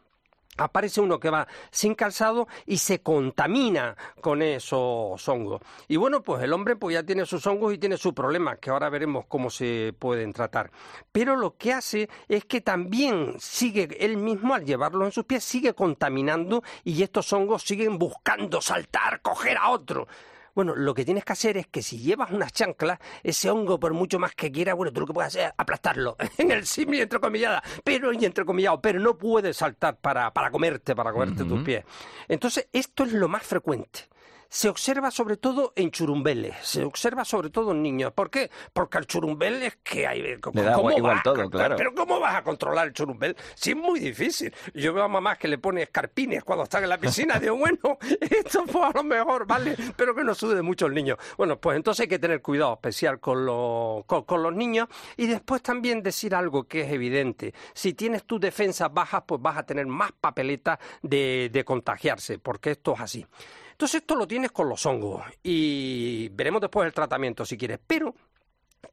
[0.62, 5.62] Aparece uno que va sin calzado y se contamina con esos hongos.
[5.88, 8.70] Y bueno, pues el hombre pues ya tiene sus hongos y tiene sus problemas, que
[8.70, 10.72] ahora veremos cómo se pueden tratar.
[11.12, 15.44] Pero lo que hace es que también sigue él mismo al llevarlo en sus pies,
[15.44, 20.08] sigue contaminando y estos hongos siguen buscando saltar, coger a otro.
[20.54, 23.94] Bueno, lo que tienes que hacer es que si llevas unas chanclas, ese hongo, por
[23.94, 27.00] mucho más que quiera, bueno, tú lo que puedes hacer es aplastarlo en el simi
[27.00, 31.86] entrecomillada, pero y entrecomillado, pero no puedes saltar para, para comerte, para comerte tus pies.
[32.28, 34.12] Entonces, esto es lo más frecuente.
[34.52, 38.12] Se observa sobre todo en churumbeles, se observa sobre todo en niños.
[38.12, 38.52] ¿Por qué?
[38.74, 40.22] Porque al churumbel es que hay...
[40.22, 41.78] Le da ¿cómo igual vas todo, claro.
[41.78, 43.38] Pero ¿cómo vas a controlar el churumbel?
[43.56, 44.54] Si es muy difícil.
[44.74, 47.40] Yo veo a mamás que le ponen escarpines cuando están en la piscina.
[47.40, 49.74] Digo, bueno, esto fue a lo mejor, ¿vale?
[49.96, 51.16] Pero que no sude mucho el niño.
[51.38, 54.90] Bueno, pues entonces hay que tener cuidado especial con los, con, con los niños.
[55.16, 57.54] Y después también decir algo que es evidente.
[57.74, 62.72] Si tienes tus defensas bajas, pues vas a tener más papeletas de, de contagiarse, porque
[62.72, 63.26] esto es así.
[63.82, 67.80] Entonces esto lo tienes con los hongos y veremos después el tratamiento si quieres.
[67.88, 68.14] Pero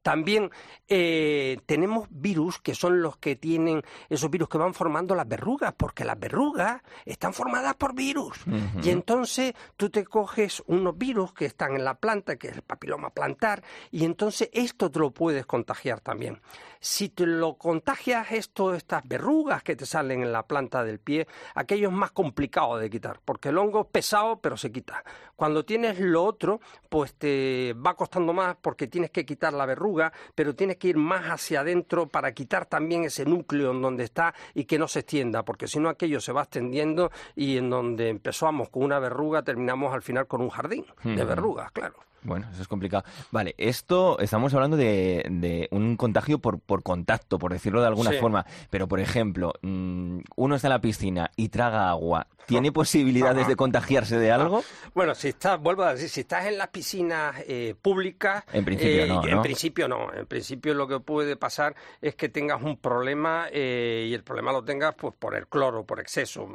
[0.03, 0.51] también
[0.88, 5.74] eh, tenemos virus que son los que tienen esos virus que van formando las verrugas,
[5.76, 8.38] porque las verrugas están formadas por virus.
[8.82, 12.62] Y entonces tú te coges unos virus que están en la planta, que es el
[12.62, 16.40] papiloma plantar, y entonces esto te lo puedes contagiar también.
[16.80, 21.26] Si te lo contagias esto, estas verrugas que te salen en la planta del pie,
[21.55, 25.03] aquello es más complicado de quitar, porque el hongo es pesado, pero se quita.
[25.34, 29.88] Cuando tienes lo otro, pues te va costando más porque tienes que quitar la verruga,
[30.34, 34.34] pero tienes que ir más hacia adentro para quitar también ese núcleo en donde está
[34.55, 38.09] y que no se extienda, porque si no aquello se va extendiendo y en donde
[38.09, 41.97] empezamos con una verruga terminamos al final con un jardín de verrugas, claro.
[42.23, 43.05] Bueno, eso es complicado.
[43.31, 48.11] Vale, esto estamos hablando de, de un contagio por, por contacto, por decirlo de alguna
[48.11, 48.19] Sí.
[48.19, 48.45] forma.
[48.71, 52.27] Pero, por ejemplo, mm, uno está en la piscina y traga agua.
[52.47, 54.64] ¿Tiene posibilidades de contagiarse de algo?
[54.95, 59.05] Bueno, si estás, vuelvo a decir, si estás en las piscinas eh, públicas, En principio
[59.05, 60.12] eh, no, En principio no.
[60.14, 64.51] En principio lo que puede pasar es que tengas un problema eh, y el problema
[64.51, 66.49] lo tengas pues por el cloro, por exceso,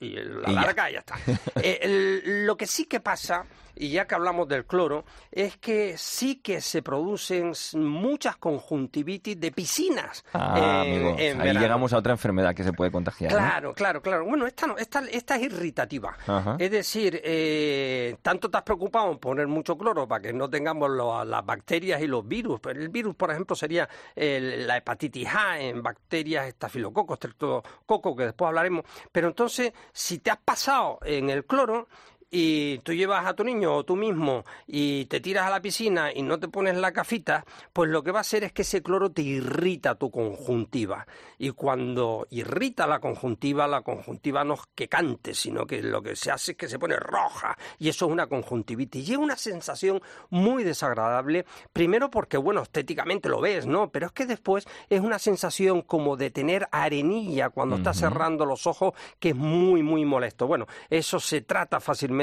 [0.00, 0.60] y la Y ya.
[0.62, 1.16] larga y ya está.
[1.62, 3.44] Eh, lo que sí que pasa,
[3.76, 9.52] y ya que hablamos del cloro, es que sí que se producen muchas conjuntivitis de
[9.52, 10.24] piscinas.
[10.32, 11.60] Ah, en- amigo, en ahí verano.
[11.60, 13.30] llegamos a otra enfermedad que se puede contagiar.
[13.32, 13.38] ¿no?
[13.38, 14.24] Claro, claro, claro.
[14.24, 16.16] Bueno, esta no, esta, esta es irritativa.
[16.26, 16.56] Ajá.
[16.58, 20.90] Es decir, eh, tanto te has preocupado en poner mucho cloro para que no tengamos
[20.90, 22.60] lo- las bacterias y los virus.
[22.68, 28.48] El virus, por ejemplo, sería el- la hepatitis A en bacterias estafilococos, streptococo, que después
[28.48, 28.84] hablaremos.
[29.12, 31.88] Pero entonces, si te has pasado en el cloro
[32.30, 36.12] y tú llevas a tu niño o tú mismo y te tiras a la piscina
[36.12, 38.82] y no te pones la cafita, pues lo que va a hacer es que ese
[38.82, 41.06] cloro te irrita tu conjuntiva.
[41.38, 46.16] Y cuando irrita la conjuntiva, la conjuntiva no es que cante, sino que lo que
[46.16, 47.56] se hace es que se pone roja.
[47.78, 49.08] Y eso es una conjuntivitis.
[49.08, 50.00] Y es una sensación
[50.30, 53.90] muy desagradable, primero porque, bueno, estéticamente lo ves, ¿no?
[53.90, 58.08] Pero es que después es una sensación como de tener arenilla cuando estás Ujú.
[58.08, 60.46] cerrando los ojos, que es muy, muy molesto.
[60.46, 62.16] Bueno, eso se trata fácilmente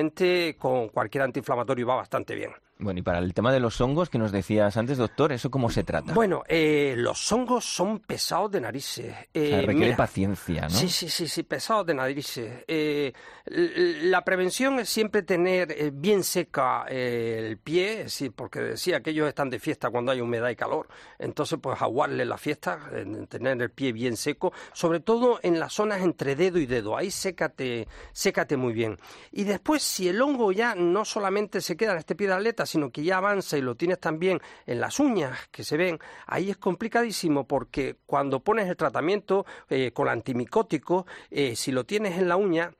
[0.59, 2.51] con cualquier antiinflamatorio va bastante bien.
[2.83, 5.69] Bueno, y para el tema de los hongos que nos decías antes, doctor, ¿eso cómo
[5.69, 6.13] se trata?
[6.13, 9.05] Bueno, eh, los hongos son pesados de narices.
[9.11, 10.69] O sea, Eh, requiere mira, paciencia, ¿no?
[10.69, 12.63] Sí, sí, sí, sí, pesados de narices.
[12.67, 13.13] Eh,
[13.45, 19.27] la prevención es siempre tener eh, bien seca el pie, decir, porque decía que ellos
[19.27, 20.87] están de fiesta cuando hay humedad y calor.
[21.19, 25.73] Entonces, pues aguarle la fiesta, en tener el pie bien seco, sobre todo en las
[25.73, 26.97] zonas entre dedo y dedo.
[26.97, 28.99] Ahí sécate, sécate muy bien.
[29.31, 32.65] Y después, si el hongo ya no solamente se queda en este pie de atleta,
[32.73, 36.49] sino que ya avanza y lo tienes también en las uñas que se ven, ahí
[36.49, 42.27] es complicadísimo porque cuando pones el tratamiento eh, con antimicótico, eh, si lo tienes en
[42.27, 42.73] la uña,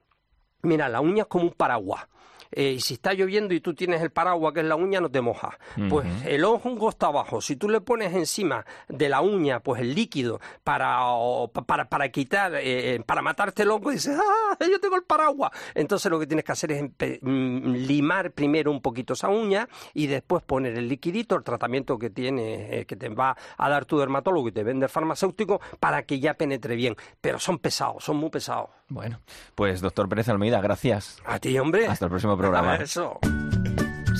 [0.63, 2.07] mira, la uña es como un paraguas.
[2.55, 5.09] Eh, y si está lloviendo y tú tienes el paraguas que es la uña, no
[5.09, 5.57] te moja.
[5.89, 7.41] Pues el hongo está abajo.
[7.41, 12.09] Si tú le pones encima de la uña, pues el líquido para, o para, para
[12.09, 14.57] quitar, eh, para matarte el hongo, dices, ¡ah!
[14.59, 15.51] Yo tengo el paraguas.
[15.75, 16.83] Entonces lo que tienes que hacer es
[17.21, 22.09] mm, limar primero un poquito esa uña y después poner el liquidito, el tratamiento que
[22.09, 26.03] tiene, eh, que te va a dar tu dermatólogo y te vende el farmacéutico para
[26.03, 26.95] que ya penetre bien.
[27.21, 28.69] Pero son pesados, son muy pesados.
[28.93, 29.19] Bueno,
[29.55, 31.17] pues doctor Pérez Almeida, gracias.
[31.25, 31.87] A ti, hombre.
[31.87, 32.75] Hasta el próximo programa.
[32.81, 33.19] Eso.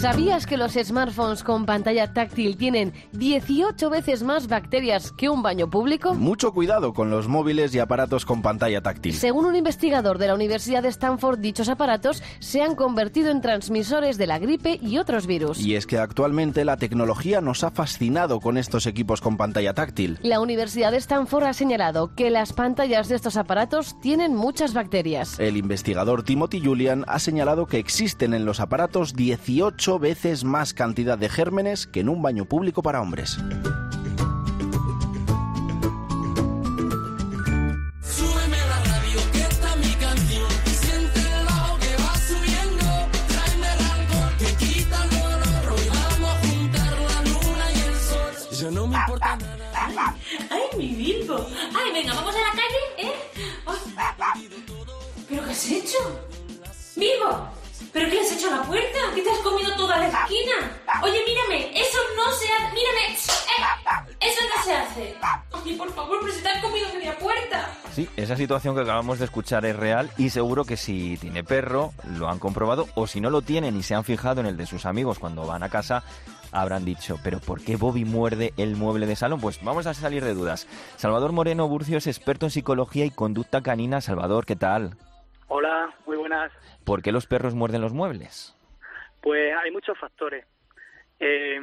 [0.04, 5.70] ¿Sabías que los smartphones con pantalla táctil tienen 18 veces más bacterias que un baño
[5.70, 6.14] público?
[6.14, 9.14] Mucho cuidado con los móviles y aparatos con pantalla táctil.
[9.14, 14.18] Según un investigador de la Universidad de Stanford, dichos aparatos se han convertido en transmisores
[14.18, 15.62] de la gripe y otros virus.
[15.62, 20.20] Y es que actualmente la tecnología nos ha fascinado con estos equipos con pantalla táctil.
[20.22, 25.39] La Universidad de Stanford ha señalado que las pantallas de estos aparatos tienen muchas bacterias.
[25.39, 31.18] El investigador Timothy Julian ha señalado que existen en los aparatos 18 veces más cantidad
[31.18, 33.38] de gérmenes que en un baño público para hombres.
[50.50, 51.48] ¡Ay, mi Bilbo!
[51.76, 53.14] ¡Ay, venga, vamos a la calle, eh!
[54.20, 54.50] Ay.
[55.30, 55.98] ¿Pero qué has hecho?
[56.96, 57.62] ¡Bilbo!
[57.94, 58.98] ¿Pero qué le has hecho a la puerta?
[59.14, 60.54] ¿Qué te has comido toda la esquina?
[61.04, 62.74] Oye, mírame, eso no se hace.
[62.74, 64.28] Mírame, ¡Eh!
[64.28, 65.16] eso no se hace.
[65.52, 67.70] Oye, por favor, pero si te has comido media puerta.
[67.94, 71.94] Sí, esa situación que acabamos de escuchar es real y seguro que si tiene perro
[72.18, 74.66] lo han comprobado o si no lo tienen y se han fijado en el de
[74.66, 76.04] sus amigos cuando van a casa
[76.52, 79.39] habrán dicho, pero ¿por qué Bobby muerde el mueble de salón?
[79.39, 80.68] Pues vamos a salir de dudas.
[80.98, 84.02] Salvador Moreno Burcio es experto en psicología y conducta canina.
[84.02, 84.96] Salvador, ¿qué tal?
[85.56, 86.51] Hola, muy buenas.
[86.84, 88.58] ¿Por qué los perros muerden los muebles?
[89.22, 90.47] Pues hay muchos factores
[91.20, 91.62] eh,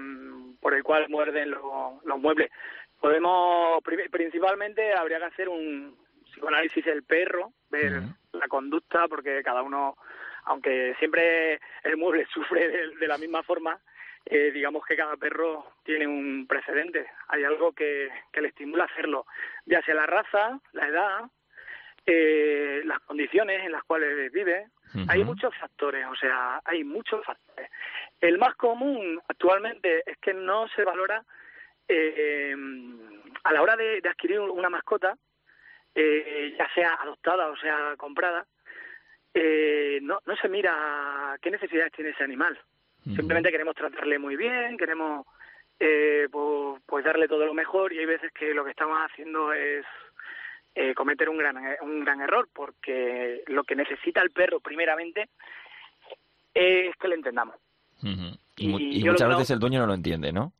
[0.60, 2.52] por el cual muerden lo- los muebles.
[3.00, 7.94] Podemos, pri- principalmente, habría que hacer un psicoanálisis del perro, ver
[8.30, 9.96] la conducta, porque cada uno,
[10.44, 13.76] aunque siempre el mueble sufre de, de la misma forma,
[14.24, 17.08] eh, digamos que cada perro tiene un precedente.
[17.26, 19.26] Hay algo que, que le estimula a hacerlo,
[19.66, 21.20] ya sea la raza, la edad,
[22.12, 24.66] eh, las condiciones en las cuales vive.
[25.08, 27.70] Hay muchos factores, o sea, hay muchos factores.
[28.20, 31.24] El más común actualmente es que no se valora
[31.86, 32.56] eh,
[33.44, 35.16] a la hora de, de adquirir una mascota,
[35.94, 38.44] eh, ya sea adoptada o sea comprada,
[39.32, 42.58] eh, no, no se mira qué necesidades tiene ese animal.
[43.04, 45.24] Simplemente queremos tratarle muy bien, queremos
[45.78, 49.52] eh, pues, pues darle todo lo mejor y hay veces que lo que estamos haciendo
[49.52, 49.86] es
[50.74, 55.28] eh, cometer un gran, un gran error porque lo que necesita el perro primeramente
[56.54, 57.56] es que le entendamos.
[58.56, 60.52] Y, muchas que no- veces el dueño no lo entiende, ¿no?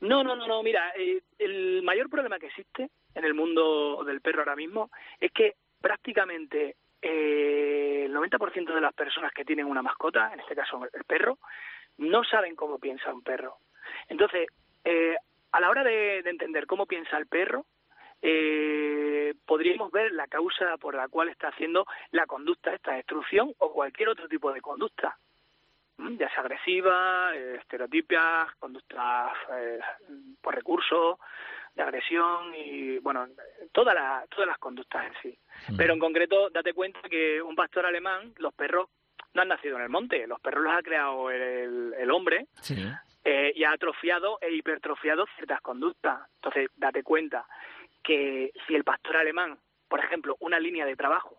[0.00, 4.20] No, no, no, no, mira, eh, el mayor problema que existe en el mundo del
[4.20, 4.90] perro ahora mismo
[5.20, 10.54] es que prácticamente eh, el 90% de las personas que tienen una mascota, en este
[10.54, 11.38] caso el perro,
[11.98, 13.56] no saben cómo piensa un perro.
[14.08, 14.48] Entonces,
[14.84, 15.16] eh,
[15.52, 17.64] a la hora de, de entender cómo piensa el perro,
[18.22, 23.72] eh, podríamos ver la causa por la cual está haciendo la conducta esta destrucción o
[23.72, 25.16] cualquier otro tipo de conducta.
[25.98, 26.16] ¿m?
[26.18, 29.80] ya sea agresiva, eh, estereotipias, conductas eh,
[30.42, 31.18] por recursos
[31.74, 33.26] de agresión y, bueno,
[33.72, 35.38] toda la- todas las conductas en sí.
[35.76, 38.88] Pero en concreto, date cuenta que un pastor alemán, los perros
[39.34, 42.76] no han nacido en el monte, los perros los ha creado el, el hombre Sí.
[43.24, 46.20] eh, y ha atrofiado e hipertrofiado ciertas conductas.
[46.36, 47.46] Entonces, date cuenta
[48.06, 51.36] que si el pastor alemán, por ejemplo, una línea de trabajo,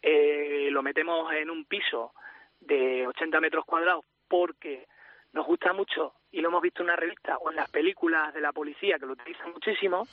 [0.00, 2.12] eh, lo metemos en un piso
[2.60, 4.86] de 80 metros cuadrados porque
[5.32, 8.40] nos gusta mucho y lo hemos visto en una revista o en las películas de
[8.40, 10.06] la policía que lo utilizan muchísimo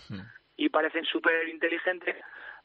[0.56, 2.16] y parecen súper inteligentes,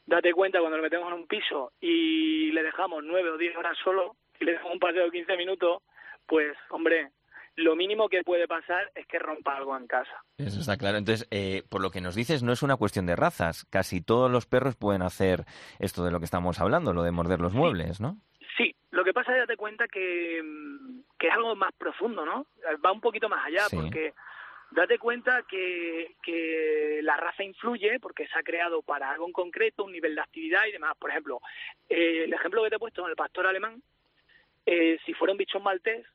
[0.05, 3.77] date cuenta cuando lo metemos en un piso y le dejamos nueve o diez horas
[3.83, 5.83] solo y le damos un paseo de 15 minutos,
[6.25, 7.11] pues hombre,
[7.55, 10.23] lo mínimo que puede pasar es que rompa algo en casa.
[10.37, 10.97] Eso está claro.
[10.97, 13.65] Entonces, eh, por lo que nos dices, no es una cuestión de razas.
[13.69, 15.45] Casi todos los perros pueden hacer
[15.79, 18.17] esto de lo que estamos hablando, lo de morder los muebles, ¿no?
[18.57, 22.47] Sí, lo que pasa es date cuenta que, mm, que es algo más profundo, ¿no?
[22.83, 23.75] Va un poquito más allá, Sí.
[23.75, 24.13] porque
[24.71, 29.83] date cuenta que, que la raza influye porque se ha creado para algo en concreto,
[29.83, 30.93] un nivel de actividad y demás.
[30.97, 31.39] Por ejemplo,
[31.89, 33.81] eh, el ejemplo que te he puesto en el pastor alemán,
[34.65, 36.05] eh, si fuera un bichón maltés,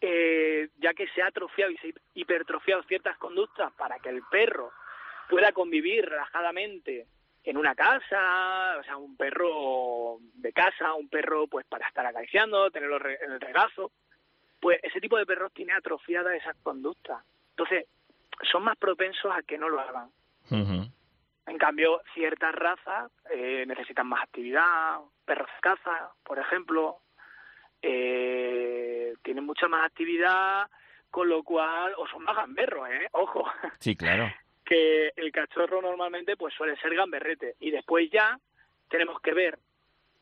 [0.00, 4.22] eh, ya que se ha atrofiado y se ha hipertrofiado ciertas conductas para que el
[4.30, 4.72] perro
[5.28, 7.06] pueda convivir relajadamente
[7.44, 12.70] en una casa, o sea, un perro de casa, un perro pues para estar acariciando,
[12.70, 13.90] tenerlo en el regazo,
[14.60, 17.24] pues ese tipo de perros tiene atrofiadas esas conductas.
[17.50, 17.86] Entonces,
[18.50, 20.10] son más propensos a que no lo hagan.
[20.50, 26.98] En cambio, ciertas razas eh, necesitan más actividad, perros de caza, por ejemplo,
[27.82, 30.68] eh, tienen mucha más actividad,
[31.10, 33.08] con lo cual, o son más gamberros, ¿eh?
[33.12, 33.44] Ojo,
[33.80, 34.32] Sí, claro.
[34.64, 38.38] que el cachorro normalmente pues suele ser gamberrete y después ya
[38.88, 39.58] tenemos que ver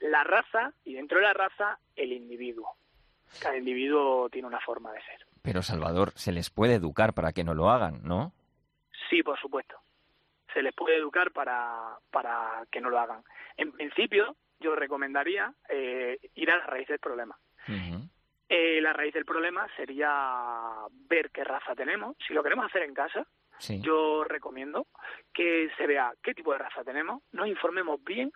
[0.00, 2.76] la raza y dentro de la raza el individuo.
[3.40, 5.26] Cada individuo tiene una forma de ser.
[5.42, 8.32] Pero, Salvador, se les puede educar para que no lo hagan, ¿no?
[9.10, 9.76] Sí, por supuesto.
[10.52, 13.22] Se les puede educar para, para que no lo hagan.
[13.56, 17.36] En principio, yo recomendaría eh, ir a la raíz del problema.
[18.48, 20.12] Eh, la raíz del problema sería
[21.08, 22.16] ver qué raza tenemos.
[22.26, 23.26] Si lo queremos hacer en casa,
[23.58, 23.80] Sí.
[23.80, 24.86] yo recomiendo
[25.32, 28.30] que se vea qué tipo de raza tenemos, nos informemos bien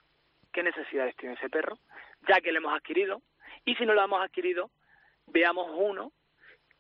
[0.51, 1.79] qué necesidades tiene ese perro,
[2.27, 3.23] ya que lo hemos adquirido,
[3.67, 4.71] y si no lo hemos adquirido,
[5.27, 6.13] veamos uno,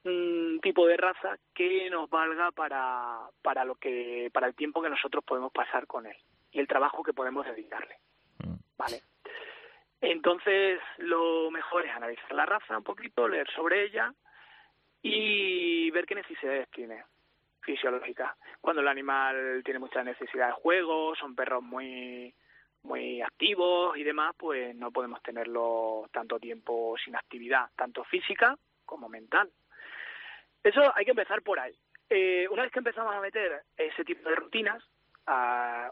[0.04, 4.88] un tipo de raza que nos valga para, para lo que, para el tiempo que
[4.88, 6.16] nosotros podemos pasar con él
[6.50, 7.96] y el trabajo que podemos dedicarle.
[8.78, 9.02] Vale.
[10.00, 14.12] Entonces, lo mejor es analizar la raza un poquito, leer sobre ella
[15.02, 17.04] y ver qué necesidades tiene
[17.60, 18.36] fisiológicas.
[18.60, 22.34] Cuando el animal tiene mucha necesidad de juego, son perros muy
[22.82, 29.08] muy activos y demás, pues no podemos tenerlo tanto tiempo sin actividad, tanto física como
[29.08, 29.50] mental.
[30.62, 31.76] Eso hay que empezar por ahí.
[32.08, 34.82] Eh, una vez que empezamos a meter ese tipo de rutinas,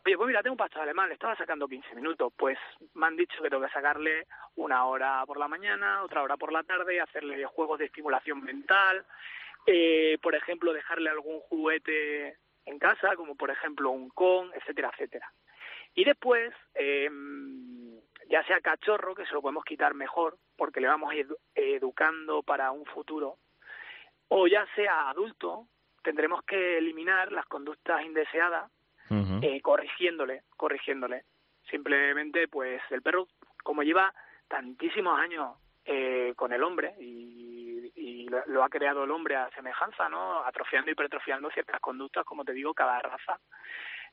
[0.05, 2.59] oye, pues mira, tengo un pastor alemán, le estaba sacando 15 minutos, pues
[2.95, 4.26] me han dicho que tengo que sacarle
[4.57, 9.05] una hora por la mañana, otra hora por la tarde, hacerle juegos de estimulación mental,
[9.66, 15.32] eh, por ejemplo, dejarle algún juguete en casa, como por ejemplo un con, etcétera, etcétera.
[15.95, 17.09] Y después, eh,
[18.28, 22.70] ya sea cachorro, que se lo podemos quitar mejor, porque le vamos edu- educando para
[22.72, 23.39] un futuro,
[24.28, 25.66] o ya sea adulto,
[26.03, 28.70] tendremos que eliminar las conductas indeseadas
[29.11, 31.24] eh, corrigiéndole, corrigiéndole.
[31.70, 33.28] Simplemente, pues el perro,
[33.62, 34.12] como lleva
[34.48, 37.28] tantísimos años eh, con el hombre y,
[38.46, 40.44] lo ha creado el hombre a semejanza, ¿no?
[40.44, 43.40] Atrofiando y hipertrofiando ciertas conductas, como te digo, cada raza.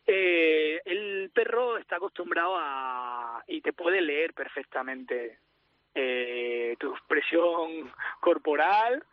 [0.08, 5.40] Eh, el perro está acostumbrado a y te puede leer perfectamente
[5.94, 9.04] eh, tu expresión corporal,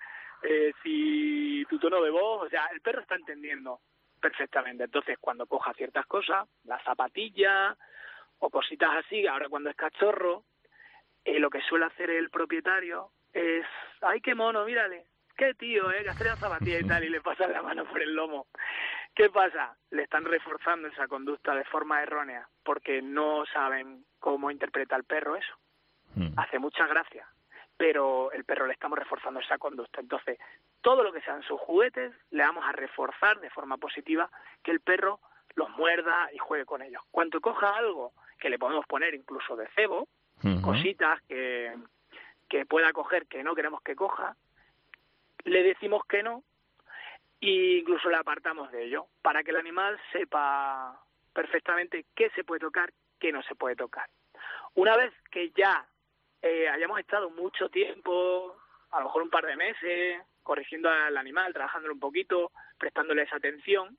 [0.42, 3.80] eh, si tu tono de voz, o sea, el perro está entendiendo
[4.22, 4.84] perfectamente.
[4.84, 7.76] Entonces, cuando coja ciertas cosas, la zapatilla
[8.38, 10.44] o cositas así, ahora cuando es cachorro,
[11.24, 13.66] eh, lo que suele hacer el propietario es,
[14.00, 15.06] ay, qué mono, mírale,
[15.36, 18.00] qué tío, eh, que hace la zapatilla y tal, y le pasa la mano por
[18.00, 18.46] el lomo.
[19.14, 19.76] ¿Qué pasa?
[19.90, 25.36] Le están reforzando esa conducta de forma errónea, porque no saben cómo interpreta el perro
[25.36, 25.54] eso.
[26.36, 27.26] Hace mucha gracia,
[27.82, 30.00] pero el perro le estamos reforzando esa conducta.
[30.00, 30.38] Entonces,
[30.82, 34.30] todo lo que sean sus juguetes, le vamos a reforzar de forma positiva
[34.62, 35.18] que el perro
[35.56, 37.02] los muerda y juegue con ellos.
[37.10, 40.06] Cuando coja algo que le podemos poner incluso de cebo,
[40.62, 41.74] cositas que,
[42.48, 44.36] que pueda coger que no queremos que coja,
[45.42, 46.44] le decimos que no
[47.40, 51.00] e incluso le apartamos de ello para que el animal sepa
[51.34, 54.08] perfectamente qué se puede tocar, qué no se puede tocar.
[54.74, 55.84] Una vez que ya
[56.42, 58.56] eh, hayamos estado mucho tiempo,
[58.90, 63.36] a lo mejor un par de meses, corrigiendo al animal, trabajándolo un poquito, prestándole esa
[63.36, 63.96] atención,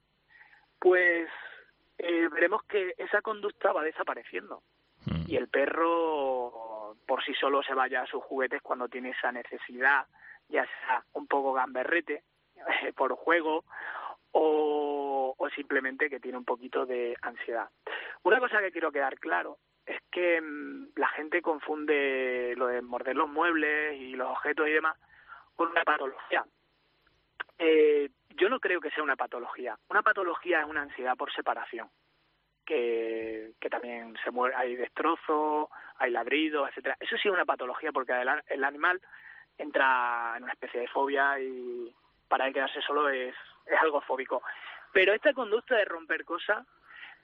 [0.79, 1.29] pues
[1.97, 4.61] eh, veremos que esa conducta va desapareciendo
[5.27, 10.05] y el perro por sí solo se vaya a sus juguetes cuando tiene esa necesidad,
[10.49, 12.23] ya sea un poco gamberrete
[12.95, 13.63] por juego
[14.31, 17.69] o, o simplemente que tiene un poquito de ansiedad.
[18.23, 23.15] Una cosa que quiero quedar claro es que mm, la gente confunde lo de morder
[23.15, 24.97] los muebles y los objetos y demás
[25.55, 26.45] con una patología.
[27.59, 29.77] Eh, yo no creo que sea una patología.
[29.89, 31.89] Una patología es una ansiedad por separación,
[32.65, 36.97] que, que también se muere, hay destrozos, hay ladridos, etcétera.
[36.99, 39.01] Eso sí es una patología porque el, el animal
[39.57, 41.93] entra en una especie de fobia y
[42.27, 43.36] para él quedarse solo es
[43.81, 44.41] algo fóbico.
[44.91, 46.65] Pero esta conducta de romper cosas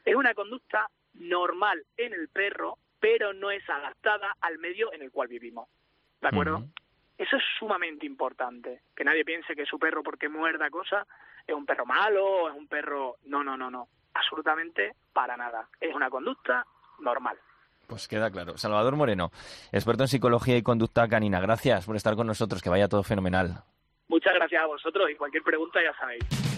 [0.06, 5.12] es una conducta normal en el perro, pero no es adaptada al medio en el
[5.12, 5.70] cual vivimos.
[6.22, 6.64] ¿De acuerdo?
[7.18, 8.82] Eso es sumamente importante.
[8.96, 11.06] Que nadie piense que su perro, porque muerda cosas,
[11.46, 13.18] es un perro malo, es un perro...
[13.26, 13.90] No, no, no, no.
[14.14, 15.68] Absolutamente para nada.
[15.80, 16.66] Es una conducta
[17.00, 17.38] normal.
[17.88, 18.58] Pues queda claro.
[18.58, 19.32] Salvador Moreno,
[19.72, 21.40] experto en psicología y conducta canina.
[21.42, 22.62] Gracias por estar con nosotros.
[22.62, 23.64] Que vaya todo fenomenal.
[24.08, 26.49] Muchas gracias a vosotros y cualquier pregunta ya sabéis.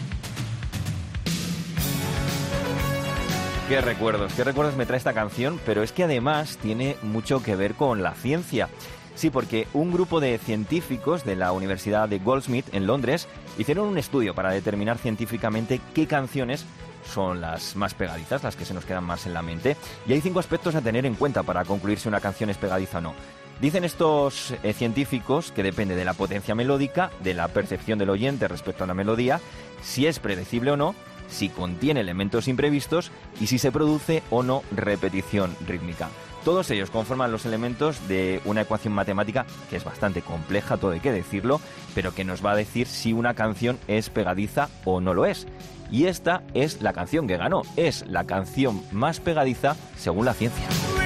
[3.72, 7.56] Qué recuerdos, qué recuerdos me trae esta canción, pero es que además tiene mucho que
[7.56, 8.68] ver con la ciencia.
[9.16, 13.98] Sí, porque un grupo de científicos de la Universidad de Goldsmith en Londres hicieron un
[13.98, 16.66] estudio para determinar científicamente qué canciones
[17.06, 19.78] son las más pegadizas, las que se nos quedan más en la mente.
[20.06, 22.98] Y hay cinco aspectos a tener en cuenta para concluir si una canción es pegadiza
[22.98, 23.14] o no.
[23.62, 28.50] Dicen estos eh, científicos que depende de la potencia melódica, de la percepción del oyente
[28.50, 29.40] respecto a la melodía,
[29.82, 30.94] si es predecible o no,
[31.32, 36.10] si contiene elementos imprevistos y si se produce o no repetición rítmica.
[36.44, 41.00] Todos ellos conforman los elementos de una ecuación matemática que es bastante compleja, todo hay
[41.00, 41.62] que decirlo,
[41.94, 45.48] pero que nos va a decir si una canción es pegadiza o no lo es.
[45.92, 51.01] Y esta es la canción que ganó, es la canción más pegadiza según la ciencia.